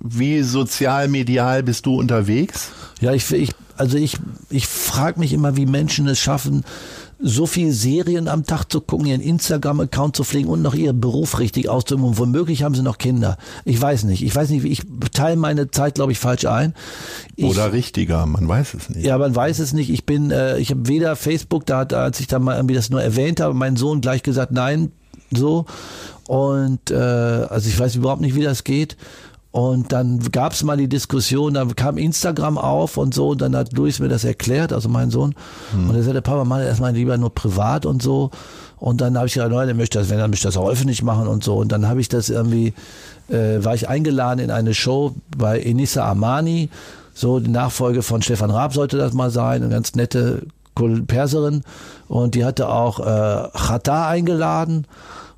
[0.00, 2.70] wie sozial, medial bist du unterwegs?
[3.00, 4.16] Ja, ich, ich also ich,
[4.50, 6.64] ich frage mich immer, wie Menschen es schaffen,
[7.18, 11.38] so viel Serien am Tag zu gucken, ihren Instagram-Account zu pflegen und noch ihren Beruf
[11.38, 12.04] richtig auszuüben.
[12.04, 13.38] Und womöglich haben sie noch Kinder.
[13.64, 14.22] Ich weiß nicht.
[14.22, 16.74] Ich weiß nicht, wie ich teile meine Zeit, glaube ich, falsch ein.
[17.36, 19.06] Ich, Oder richtiger, man weiß es nicht.
[19.06, 19.90] ja, man weiß es nicht.
[19.90, 22.90] Ich bin, äh, ich habe weder Facebook, da hat, als ich da mal irgendwie das
[22.90, 24.92] nur erwähnt habe, mein Sohn gleich gesagt, nein,
[25.30, 25.66] so.
[26.26, 28.96] Und äh, also ich weiß überhaupt nicht, wie das geht.
[29.54, 33.54] Und dann gab es mal die Diskussion, dann kam Instagram auf und so, und dann
[33.54, 35.36] hat Luis mir das erklärt, also mein Sohn.
[35.72, 38.32] Und er sagte, Papa, mach das erstmal lieber nur privat und so.
[38.80, 41.04] Und dann habe ich gesagt, nein, er möchte das, wenn er möchte das auch öffentlich
[41.04, 41.54] machen und so.
[41.54, 42.74] Und dann habe ich das irgendwie,
[43.28, 46.68] äh, war ich eingeladen in eine Show bei Enissa Armani,
[47.14, 50.48] so die Nachfolge von Stefan Raab sollte das mal sein, eine ganz nette
[51.06, 51.62] Perserin.
[52.08, 54.88] Und die hatte auch äh, Chata eingeladen.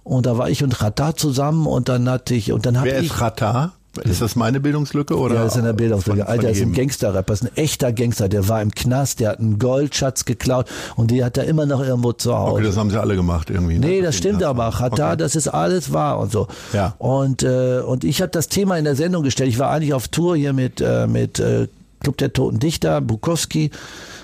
[0.05, 3.01] Und da war ich und Chata zusammen und dann hatte ich, und dann habe Wer
[3.01, 3.11] ich.
[3.11, 3.73] ist Rata?
[3.99, 5.35] Ist das meine Bildungslücke oder?
[5.37, 6.19] Ja, das ist in der Bildungslücke.
[6.21, 6.73] von- Alter, ist ein?
[6.73, 8.29] Gangster-Rapper, ist ein echter Gangster.
[8.29, 10.67] Der war im Knast, der hat einen Goldschatz geklaut
[10.97, 12.53] und die hat er immer noch irgendwo zu Hause.
[12.55, 13.79] Okay, das haben sie alle gemacht irgendwie.
[13.79, 13.87] ne?
[13.87, 14.71] Nee, das stimmt aber.
[14.73, 15.17] Chata, Okay.
[15.19, 16.47] das ist alles wahr und so.
[16.73, 16.95] Ja.
[16.99, 19.49] Und, äh, und ich habe das Thema in der Sendung gestellt.
[19.51, 21.69] Ich war eigentlich auf Tour hier mit, äh, mit äh,
[22.01, 23.71] Club der Toten Dichter, Bukowski.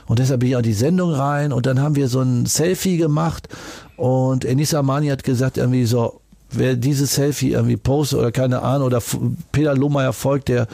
[0.07, 1.53] Und deshalb bin ich auch in die Sendung rein.
[1.53, 3.49] Und dann haben wir so ein Selfie gemacht.
[3.97, 6.21] Und Enisa Mani hat gesagt, irgendwie so,
[6.53, 9.03] wer dieses Selfie irgendwie postet oder keine Ahnung, oder
[9.53, 10.67] Peter Lohmeier folgt, der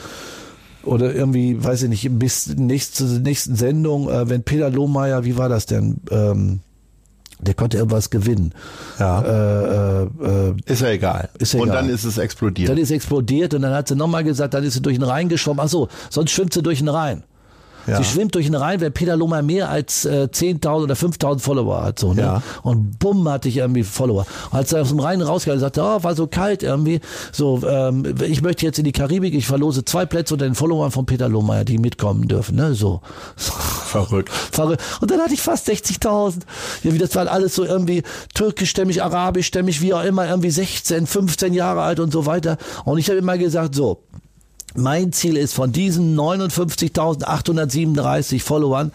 [0.84, 5.48] oder irgendwie, weiß ich nicht, bis nächste, nächsten Sendung, äh, wenn Peter Lohmeier, wie war
[5.48, 6.00] das denn?
[6.10, 6.60] Ähm,
[7.40, 8.52] der konnte irgendwas gewinnen.
[8.98, 9.22] Ja.
[9.22, 11.28] Äh, äh, äh, Ist ja egal.
[11.38, 11.82] Ist ja Und egal.
[11.82, 12.68] dann ist es explodiert.
[12.68, 15.28] dann ist explodiert und dann hat sie nochmal gesagt, dann ist sie durch den Rhein
[15.28, 15.60] geschwommen.
[15.64, 17.22] Ach so, sonst schwimmt sie durch den Rhein.
[17.88, 17.96] Ja.
[17.96, 21.82] Sie schwimmt durch den Rhein, wenn Peter Lohmer mehr als äh, 10.000 oder 5.000 Follower
[21.82, 21.98] hat.
[21.98, 22.22] So, ne?
[22.22, 22.42] Ja.
[22.62, 24.26] Und bumm, hatte ich irgendwie Follower.
[24.50, 27.00] Und als er aus dem Rhein rauskam, sagte, oh, war so kalt irgendwie.
[27.32, 30.90] So, ähm, ich möchte jetzt in die Karibik, ich verlose zwei Plätze unter den Followern
[30.90, 32.56] von Peter Lohmeier, die mitkommen dürfen.
[32.56, 32.74] Ne?
[32.74, 33.00] So.
[33.36, 34.28] Verrückt.
[34.30, 34.82] Verrückt.
[35.00, 36.40] Und dann hatte ich fast 60.000.
[36.82, 38.02] Ja, wie das waren alles so irgendwie
[38.34, 42.58] türkischstämmig, arabischstämmig, wie auch immer, irgendwie 16, 15 Jahre alt und so weiter.
[42.84, 44.02] Und ich habe immer gesagt, so,
[44.74, 48.90] mein Ziel ist, von diesen 59.837 Followern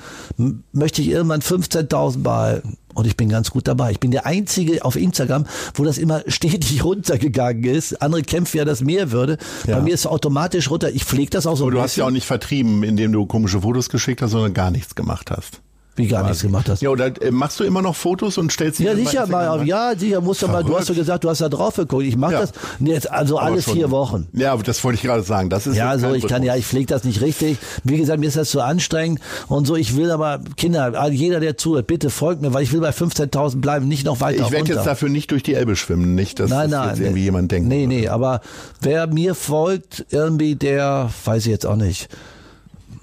[0.71, 2.78] möchte ich irgendwann 15.000 behalten.
[2.93, 3.91] Und ich bin ganz gut dabei.
[3.91, 7.99] Ich bin der Einzige auf Instagram, wo das immer stetig runtergegangen ist.
[8.01, 9.39] Andere kämpfen ja, dass mehr würde.
[9.65, 9.78] Ja.
[9.78, 10.91] Bei mir ist es automatisch runter.
[10.91, 13.61] Ich pflege das auch so Aber du hast ja auch nicht vertrieben, indem du komische
[13.61, 15.61] Fotos geschickt hast, sondern gar nichts gemacht hast.
[15.96, 16.82] Wie gar nichts gemacht hast.
[16.82, 19.68] Ja, oder äh, machst du immer noch Fotos und stellst sie Ja, sicher, mal, rein?
[19.68, 22.04] ja, sicher, musst du mal, du hast doch gesagt, du hast da drauf geguckt.
[22.04, 22.41] Ich mach Ja.
[22.41, 24.28] das, nee, jetzt also Aber alle schon- vier Wochen.
[24.34, 25.50] Ja, aber das wollte ich gerade sagen.
[25.52, 27.58] Das ist Ja, so, ich kann ja, ich pflege das nicht richtig.
[27.84, 31.58] Wie gesagt, mir ist das zu anstrengend und so, ich will aber, Kinder, jeder, der
[31.58, 34.74] zuhört, bitte folgt mir, weil ich will bei 15.000 bleiben, nicht noch weiter Ich werde
[34.74, 36.89] jetzt dafür nicht durch die Elbe schwimmen, nicht, dass Nein, das nein.
[36.89, 37.70] jetzt irgendwie jemand denkt.
[37.70, 38.41] Nee, nee, aber
[38.82, 42.10] wer mir folgt, irgendwie, der, weiß ich jetzt auch nicht.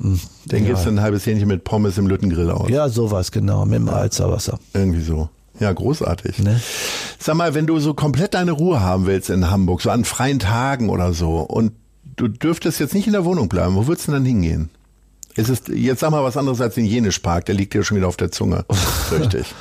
[0.00, 2.70] Dann gibt's dann ein halbes Hähnchen mit Pommes im Lüttengrill aus.
[2.70, 4.58] Ja, sowas, genau, mit dem Alzerwasser.
[4.72, 5.28] Irgendwie so.
[5.58, 6.38] Ja, großartig.
[6.38, 6.60] Ne?
[7.18, 10.38] Sag mal, wenn du so komplett deine Ruhe haben willst in Hamburg, so an freien
[10.38, 11.72] Tagen oder so, und
[12.16, 14.70] du dürftest jetzt nicht in der Wohnung bleiben, wo würdest du denn dann hingehen?
[15.34, 18.08] Ist es, jetzt sag mal was anderes als den Jenischpark, der liegt dir schon wieder
[18.08, 18.64] auf der Zunge.
[19.12, 19.54] Richtig.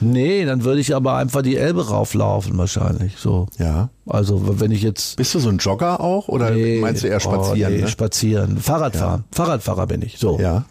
[0.00, 3.46] Nee, dann würde ich aber einfach die Elbe rauflaufen, wahrscheinlich, so.
[3.58, 3.90] Ja.
[4.06, 7.20] Also, wenn ich jetzt, Bist du so ein Jogger auch oder Nee, meinst du eher
[7.20, 7.72] spazieren?
[7.72, 7.88] Oh, nee, ne?
[7.88, 8.58] spazieren.
[8.58, 9.24] Fahrradfahren.
[9.32, 10.18] Fahrradfahrer bin ich.
[10.18, 10.38] So.
[10.38, 10.64] Ja.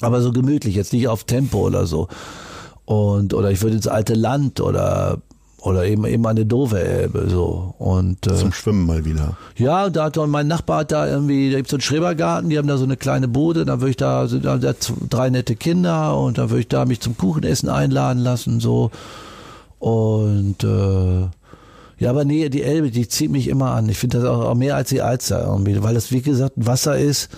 [0.00, 2.08] Aber so gemütlich, jetzt nicht auf Tempo oder so.
[2.84, 5.18] Und, oder ich würde ins alte Land oder,
[5.62, 7.74] oder eben, eben die doofe Elbe, so.
[7.78, 9.36] Und, äh, Zum Schwimmen mal wieder.
[9.56, 12.66] ja, da hat mein Nachbar hat da irgendwie, da gibt's so einen Schrebergarten, die haben
[12.66, 14.74] da so eine kleine Bude, da würde ich da, sind da da
[15.08, 18.90] drei nette Kinder und da würde ich da mich zum Kuchenessen einladen lassen, so.
[19.78, 21.28] Und, äh,
[21.98, 23.88] ja, aber nee, die Elbe, die zieht mich immer an.
[23.88, 26.98] Ich finde das auch, auch mehr als die Alster irgendwie, weil das, wie gesagt, Wasser
[26.98, 27.28] ist,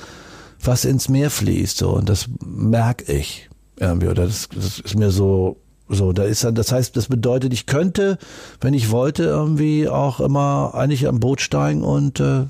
[0.62, 1.91] was ins Meer fließt, so.
[1.91, 5.59] Und das merke ich irgendwie, oder das, das ist mir so,
[5.89, 8.18] so, da ist dann, das heißt, das bedeutet, ich könnte,
[8.61, 12.45] wenn ich wollte, irgendwie auch immer eigentlich am Boot steigen und äh,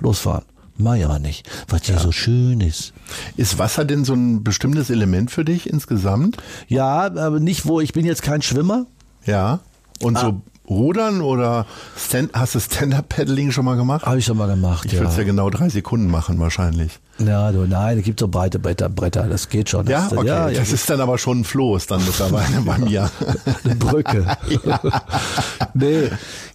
[0.00, 0.44] losfahren.
[0.80, 2.92] Mach ich aber nicht, was hier so schön ist.
[3.36, 6.36] Ist Wasser denn so ein bestimmtes Element für dich insgesamt?
[6.68, 8.86] Ja, aber nicht wo, ich bin jetzt kein Schwimmer.
[9.26, 9.58] Ja.
[10.00, 10.20] Und Ah.
[10.20, 11.66] so Rudern oder
[11.96, 14.04] Stand, hast du Stand-Up-Paddling schon mal gemacht?
[14.04, 14.98] Habe ich schon mal gemacht, Ich ja.
[15.00, 16.98] würde es ja genau drei Sekunden machen wahrscheinlich.
[17.18, 19.86] Ja, du, nein, es gibt so breite Bretter, Bretter, das geht schon.
[19.86, 20.26] Ja, das, okay.
[20.28, 23.10] ja, ja, das ist dann aber schon ein Floß dann mittlerweile bei mir.
[23.64, 24.26] eine Brücke.
[25.74, 26.10] nee,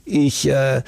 [0.06, 0.84] ich, äh,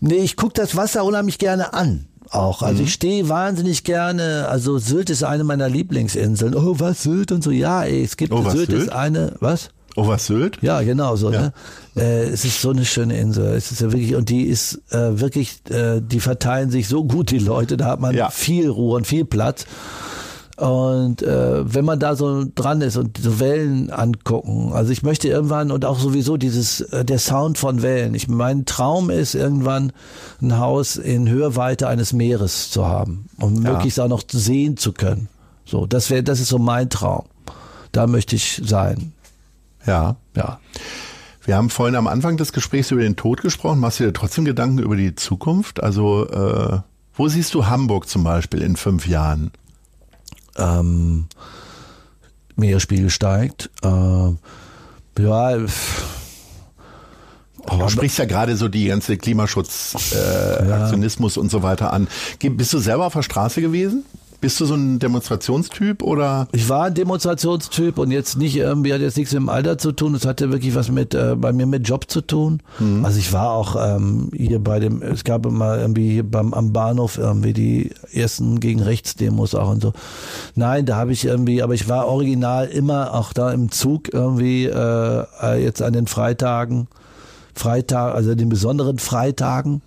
[0.00, 2.06] nee, ich guck das Wasser unheimlich gerne an.
[2.30, 2.62] Auch.
[2.62, 2.86] Also Mhm.
[2.88, 6.56] ich stehe wahnsinnig gerne, also Sylt ist eine meiner Lieblingsinseln.
[6.56, 7.52] Oh, was Sylt und so.
[7.52, 8.82] Ja, ey, es gibt Oh, Sylt, Sylt?
[8.84, 9.68] ist eine, was?
[9.96, 10.58] Oh, was Sylt?
[10.62, 11.32] Ja, genau so.
[11.32, 11.40] Ja.
[11.40, 11.52] Ne?
[11.96, 13.54] Äh, es ist so eine schöne Insel.
[13.54, 17.30] Es ist ja wirklich und die ist äh, wirklich, äh, die verteilen sich so gut
[17.30, 17.76] die Leute.
[17.78, 18.28] Da hat man Ja.
[18.30, 19.64] viel Ruhe und viel Platz.
[20.58, 25.28] Und äh, wenn man da so dran ist und so Wellen angucken, also ich möchte
[25.28, 28.14] irgendwann und auch sowieso dieses äh, der Sound von Wellen.
[28.14, 29.92] Ich mein Traum ist irgendwann
[30.40, 33.72] ein Haus in Hörweite eines Meeres zu haben, um Ja.
[33.72, 35.28] möglichst auch noch sehen zu können.
[35.66, 37.24] So, das wäre, das ist so mein Traum.
[37.92, 39.12] Da möchte ich sein.
[39.86, 40.16] Ja.
[40.34, 40.60] Ja.
[41.44, 43.78] Wir haben vorhin am Anfang des Gesprächs über den Tod gesprochen.
[43.78, 45.82] Machst du dir trotzdem Gedanken über die Zukunft?
[45.82, 46.80] Also, äh,
[47.14, 49.52] wo siehst du Hamburg zum Beispiel in fünf Jahren?
[50.58, 51.26] ähm,
[52.56, 53.70] Meeresspiegel steigt.
[53.82, 53.88] Äh,
[55.22, 55.56] ja.
[57.68, 62.06] Du sprichst ja gerade so die ganze Klimaschutz, äh, Aktionismus und so weiter an.
[62.40, 64.04] Bist du selber auf der Straße gewesen?
[64.40, 66.48] Bist du so ein Demonstrationstyp oder?
[66.52, 69.92] ich war ein Demonstrationstyp und jetzt nicht irgendwie hat jetzt nichts mit dem Alter zu
[69.92, 70.14] tun.
[70.14, 72.62] Es hatte wirklich was mit äh, bei mir mit Job zu tun.
[73.04, 76.72] Also ich war auch ähm, hier bei dem, es gab immer irgendwie hier beim am
[76.72, 79.92] Bahnhof irgendwie die ersten gegen rechts Demos auch und so.
[80.54, 84.66] Nein, da habe ich irgendwie, aber ich war original immer auch da im Zug irgendwie
[84.66, 86.88] äh, äh, jetzt an den Freitagen,
[87.54, 89.82] Freitag, also den besonderen Freitagen.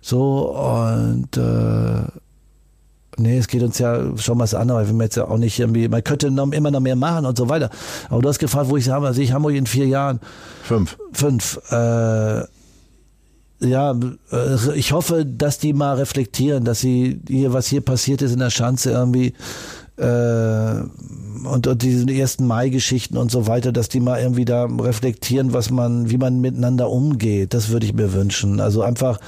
[0.00, 2.04] So und äh,
[3.18, 5.88] Nee, es geht uns ja schon was an, aber wir jetzt ja auch nicht irgendwie,
[5.88, 7.70] man könnte noch, immer noch mehr machen und so weiter.
[8.08, 10.20] Aber du hast gefragt, wo ich habe, also ich Hamburg in vier Jahren,
[10.62, 10.96] Fünf.
[11.12, 12.42] fünf, äh,
[13.60, 13.92] ja,
[14.32, 18.38] äh, ich hoffe, dass die mal reflektieren, dass sie hier, was hier passiert ist in
[18.38, 19.32] der Schanze irgendwie,
[19.96, 20.82] äh,
[21.44, 25.70] und, und diesen ersten Mai-Geschichten und so weiter, dass die mal irgendwie da reflektieren, was
[25.70, 27.54] man, wie man miteinander umgeht.
[27.54, 28.60] Das würde ich mir wünschen.
[28.60, 29.18] Also einfach,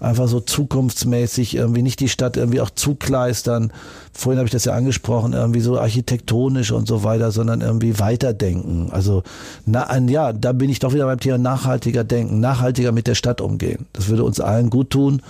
[0.00, 3.72] einfach so zukunftsmäßig irgendwie nicht die Stadt irgendwie auch zukleistern.
[4.12, 8.90] Vorhin habe ich das ja angesprochen, irgendwie so architektonisch und so weiter, sondern irgendwie weiterdenken.
[8.90, 9.22] Also
[9.66, 13.14] na, ein, ja, da bin ich doch wieder beim Thema nachhaltiger denken, nachhaltiger mit der
[13.14, 13.86] Stadt umgehen.
[13.92, 15.22] Das würde uns allen gut tun.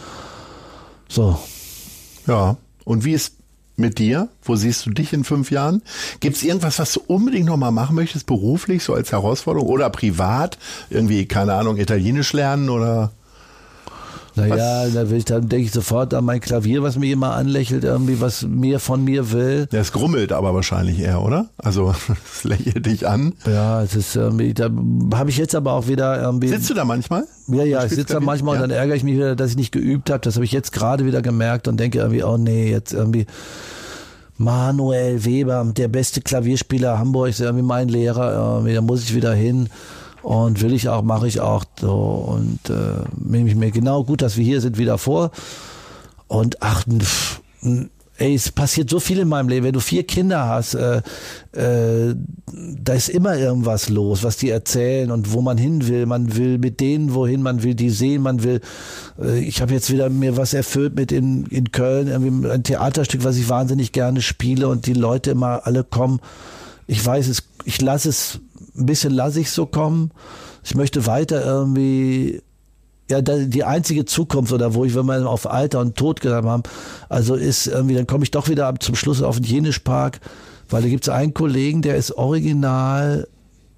[1.08, 1.38] So,
[2.26, 2.56] Ja.
[2.84, 3.34] Und wie ist
[3.76, 4.28] mit dir?
[4.42, 5.82] Wo siehst du dich in fünf Jahren?
[6.20, 9.88] Gibt es irgendwas, was du unbedingt noch mal machen möchtest, beruflich, so als Herausforderung oder
[9.90, 10.58] privat?
[10.90, 13.12] Irgendwie, keine Ahnung, Italienisch lernen oder?
[14.38, 17.84] Naja, da will ich, dann denke ich sofort an mein Klavier, was mir immer anlächelt,
[17.84, 19.68] irgendwie, was mir von mir will.
[19.72, 21.48] Ja, es grummelt aber wahrscheinlich eher, oder?
[21.58, 21.94] Also,
[22.34, 23.34] es lächelt dich an.
[23.46, 24.70] Ja, es ist irgendwie, da
[25.14, 26.48] habe ich jetzt aber auch wieder irgendwie.
[26.48, 27.24] Sitzt du da manchmal?
[27.48, 28.62] Ja, ja, ich sitze da manchmal Ja.
[28.62, 30.20] und dann ärgere ich mich wieder, dass ich nicht geübt habe.
[30.20, 33.26] Das habe ich jetzt gerade wieder gemerkt und denke irgendwie, oh nee, jetzt irgendwie
[34.36, 39.68] Manuel Weber, der beste Klavierspieler Hamburgs, irgendwie mein Lehrer, irgendwie, da muss ich wieder hin.
[40.28, 41.90] Und will ich auch, mache ich auch so.
[41.90, 45.30] Und äh, nehme ich mir genau gut, dass wir hier sind, wieder vor.
[46.26, 47.40] Und ach, pff,
[48.18, 49.64] ey, es passiert so viel in meinem Leben.
[49.64, 50.98] Wenn du vier Kinder hast, äh,
[51.52, 52.14] äh,
[52.52, 56.04] da ist immer irgendwas los, was die erzählen und wo man hin will.
[56.04, 58.60] Man will mit denen wohin, man will die sehen, man will.
[59.18, 63.24] Äh, ich habe jetzt wieder mir was erfüllt mit in, in Köln, irgendwie ein Theaterstück,
[63.24, 66.20] was ich wahnsinnig gerne spiele und die Leute immer alle kommen.
[66.86, 68.40] Ich weiß es, ich lasse es,
[68.78, 70.10] ein bisschen lasse ich so kommen.
[70.64, 72.42] Ich möchte weiter irgendwie
[73.10, 76.62] ja, die einzige Zukunft oder wo ich, wenn wir auf Alter und Tod gesagt haben,
[77.08, 80.20] also ist irgendwie, dann komme ich doch wieder zum Schluss auf den Jenischpark,
[80.68, 83.26] weil da gibt es einen Kollegen, der ist original,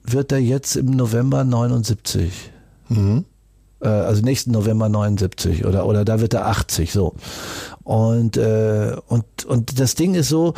[0.03, 2.51] wird er jetzt im November 79.
[3.81, 7.14] Äh, also nächsten November 79 oder, oder da wird er 80, so.
[7.83, 10.55] Und, äh, und, und das Ding ist so,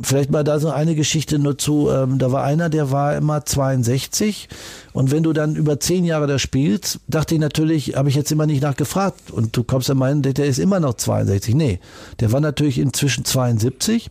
[0.00, 3.44] vielleicht mal da so eine Geschichte nur zu, ähm, da war einer, der war immer
[3.44, 4.48] 62
[4.92, 8.30] und wenn du dann über zehn Jahre da spielst, dachte ich natürlich, habe ich jetzt
[8.30, 11.54] immer nicht nachgefragt und du kommst dann meinen, der, der ist immer noch 62.
[11.54, 11.80] Nee,
[12.20, 14.10] der war natürlich inzwischen 72,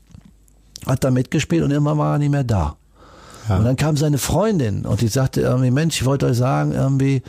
[0.85, 2.75] hat da mitgespielt und irgendwann war er nicht mehr da.
[3.47, 3.57] Ja.
[3.57, 7.21] Und dann kam seine Freundin und die sagte irgendwie, Mensch, ich wollte euch sagen, irgendwie,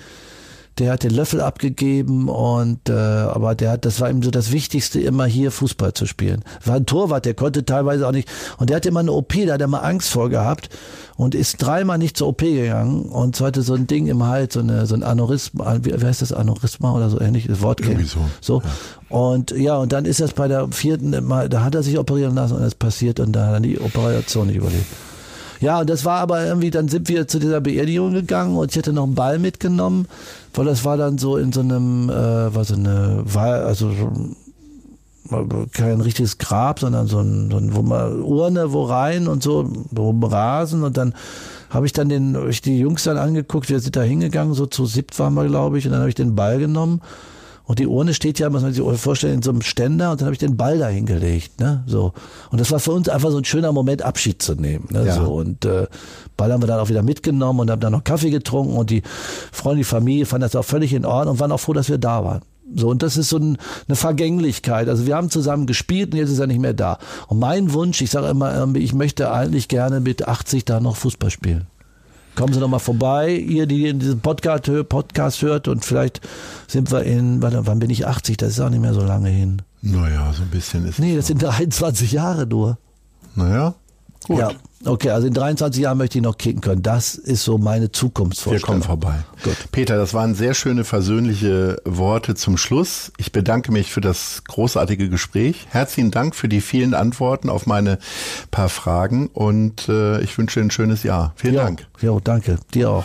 [0.79, 4.53] der hat den Löffel abgegeben und äh, aber der hat, das war ihm so das
[4.53, 6.45] Wichtigste, immer hier Fußball zu spielen.
[6.65, 8.29] War ein Torwart, der konnte teilweise auch nicht.
[8.59, 10.69] Und der hatte immer eine OP, da hat er mal Angst vor gehabt
[11.17, 14.55] und ist dreimal nicht zur OP gegangen und so hatte so ein Ding im Hals,
[14.55, 18.05] so, eine, so ein Aneurysma, wie, heißt das, Aneurysma oder so ähnlich, das Wort Irgendwie
[18.05, 18.63] so, So.
[19.09, 22.35] Und ja, und dann ist das bei der vierten Mal, da hat er sich operieren
[22.35, 24.87] lassen und es passiert und da hat er die Operation nicht überlebt.
[25.61, 28.79] Ja, und das war aber irgendwie, dann sind wir zu dieser Beerdigung gegangen und ich
[28.79, 30.07] hatte noch einen Ball mitgenommen,
[30.55, 34.13] weil das war dann so in so einem, äh, war so eine, war, also so,
[35.73, 39.69] kein richtiges Grab, sondern so ein, so ein wo man Urne, wo rein und so,
[39.91, 41.15] wo Rasen und dann
[41.71, 44.87] habe ich dann den, ich die Jungs dann angeguckt, wir sind da hingegangen, so zu
[44.87, 47.01] siebt waren wir, glaube ich, und dann habe ich den Ball genommen
[47.67, 50.27] und die Urne steht ja, muss man sich vorstellen, in so einem Ständer und dann
[50.27, 51.61] habe ich den Ball da hingelegt.
[51.61, 51.83] Ne?
[51.87, 52.13] So.
[52.51, 54.87] Und das war für uns einfach so ein schöner Moment, Abschied zu nehmen.
[54.91, 55.05] Ne?
[55.05, 55.17] Ja.
[55.17, 55.33] So.
[55.33, 55.89] Und äh,
[56.37, 59.03] Ball haben wir dann auch wieder mitgenommen und haben dann noch Kaffee getrunken und die
[59.51, 61.99] Freunde, die Familie fanden das auch völlig in Ordnung und waren auch froh, dass wir
[61.99, 62.43] da waren.
[62.75, 63.59] So, und das ist so ein,
[63.89, 64.89] eine Vergänglichkeit.
[64.89, 66.99] Also wir haben zusammen gespielt und jetzt ist er nicht mehr da.
[67.27, 71.31] Und mein Wunsch, ich sage immer, ich möchte eigentlich gerne mit 80 da noch Fußball
[71.31, 71.67] spielen.
[72.37, 76.21] Kommen Sie noch mal vorbei, ihr, die in diesem Podcast, Podcast hört und vielleicht
[76.69, 78.37] sind wir in, warte, wann bin ich 80?
[78.37, 79.63] Das ist auch nicht mehr so lange hin.
[79.81, 82.79] Naja, so ein bisschen ist Nee, das sind 23 Jahre nur.
[83.35, 83.75] Naja,
[84.27, 84.39] gut.
[84.39, 84.51] Ja,
[84.85, 86.83] Okay, also in 23 Jahren möchte ich noch kicken können.
[86.83, 88.61] Das ist so meine Zukunftsvorstellung.
[88.61, 89.25] Wir kommen vorbei.
[89.43, 89.57] Gut.
[89.73, 93.11] Peter, das waren sehr schöne versöhnliche Worte zum Schluss.
[93.17, 95.67] Ich bedanke mich für das großartige Gespräch.
[95.71, 97.99] Herzlichen Dank für die vielen Antworten auf meine
[98.51, 101.33] paar Fragen und äh, ich wünsche ein schönes Jahr.
[101.37, 101.87] Vielen jo, Dank.
[102.01, 102.57] Jo, danke.
[102.73, 103.05] Dir auch.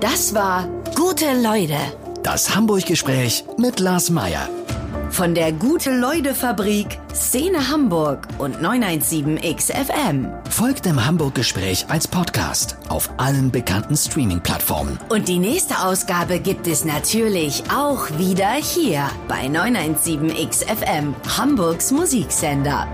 [0.00, 1.76] Das war Gute Leute.
[2.22, 4.48] Das Hamburg-Gespräch mit Lars Meier.
[5.12, 10.30] Von der Gute-Leute-Fabrik, Szene Hamburg und 917XFM.
[10.48, 14.98] Folgt dem Hamburg-Gespräch als Podcast auf allen bekannten Streaming-Plattformen.
[15.10, 22.88] Und die nächste Ausgabe gibt es natürlich auch wieder hier bei 917XFM, Hamburgs Musiksender.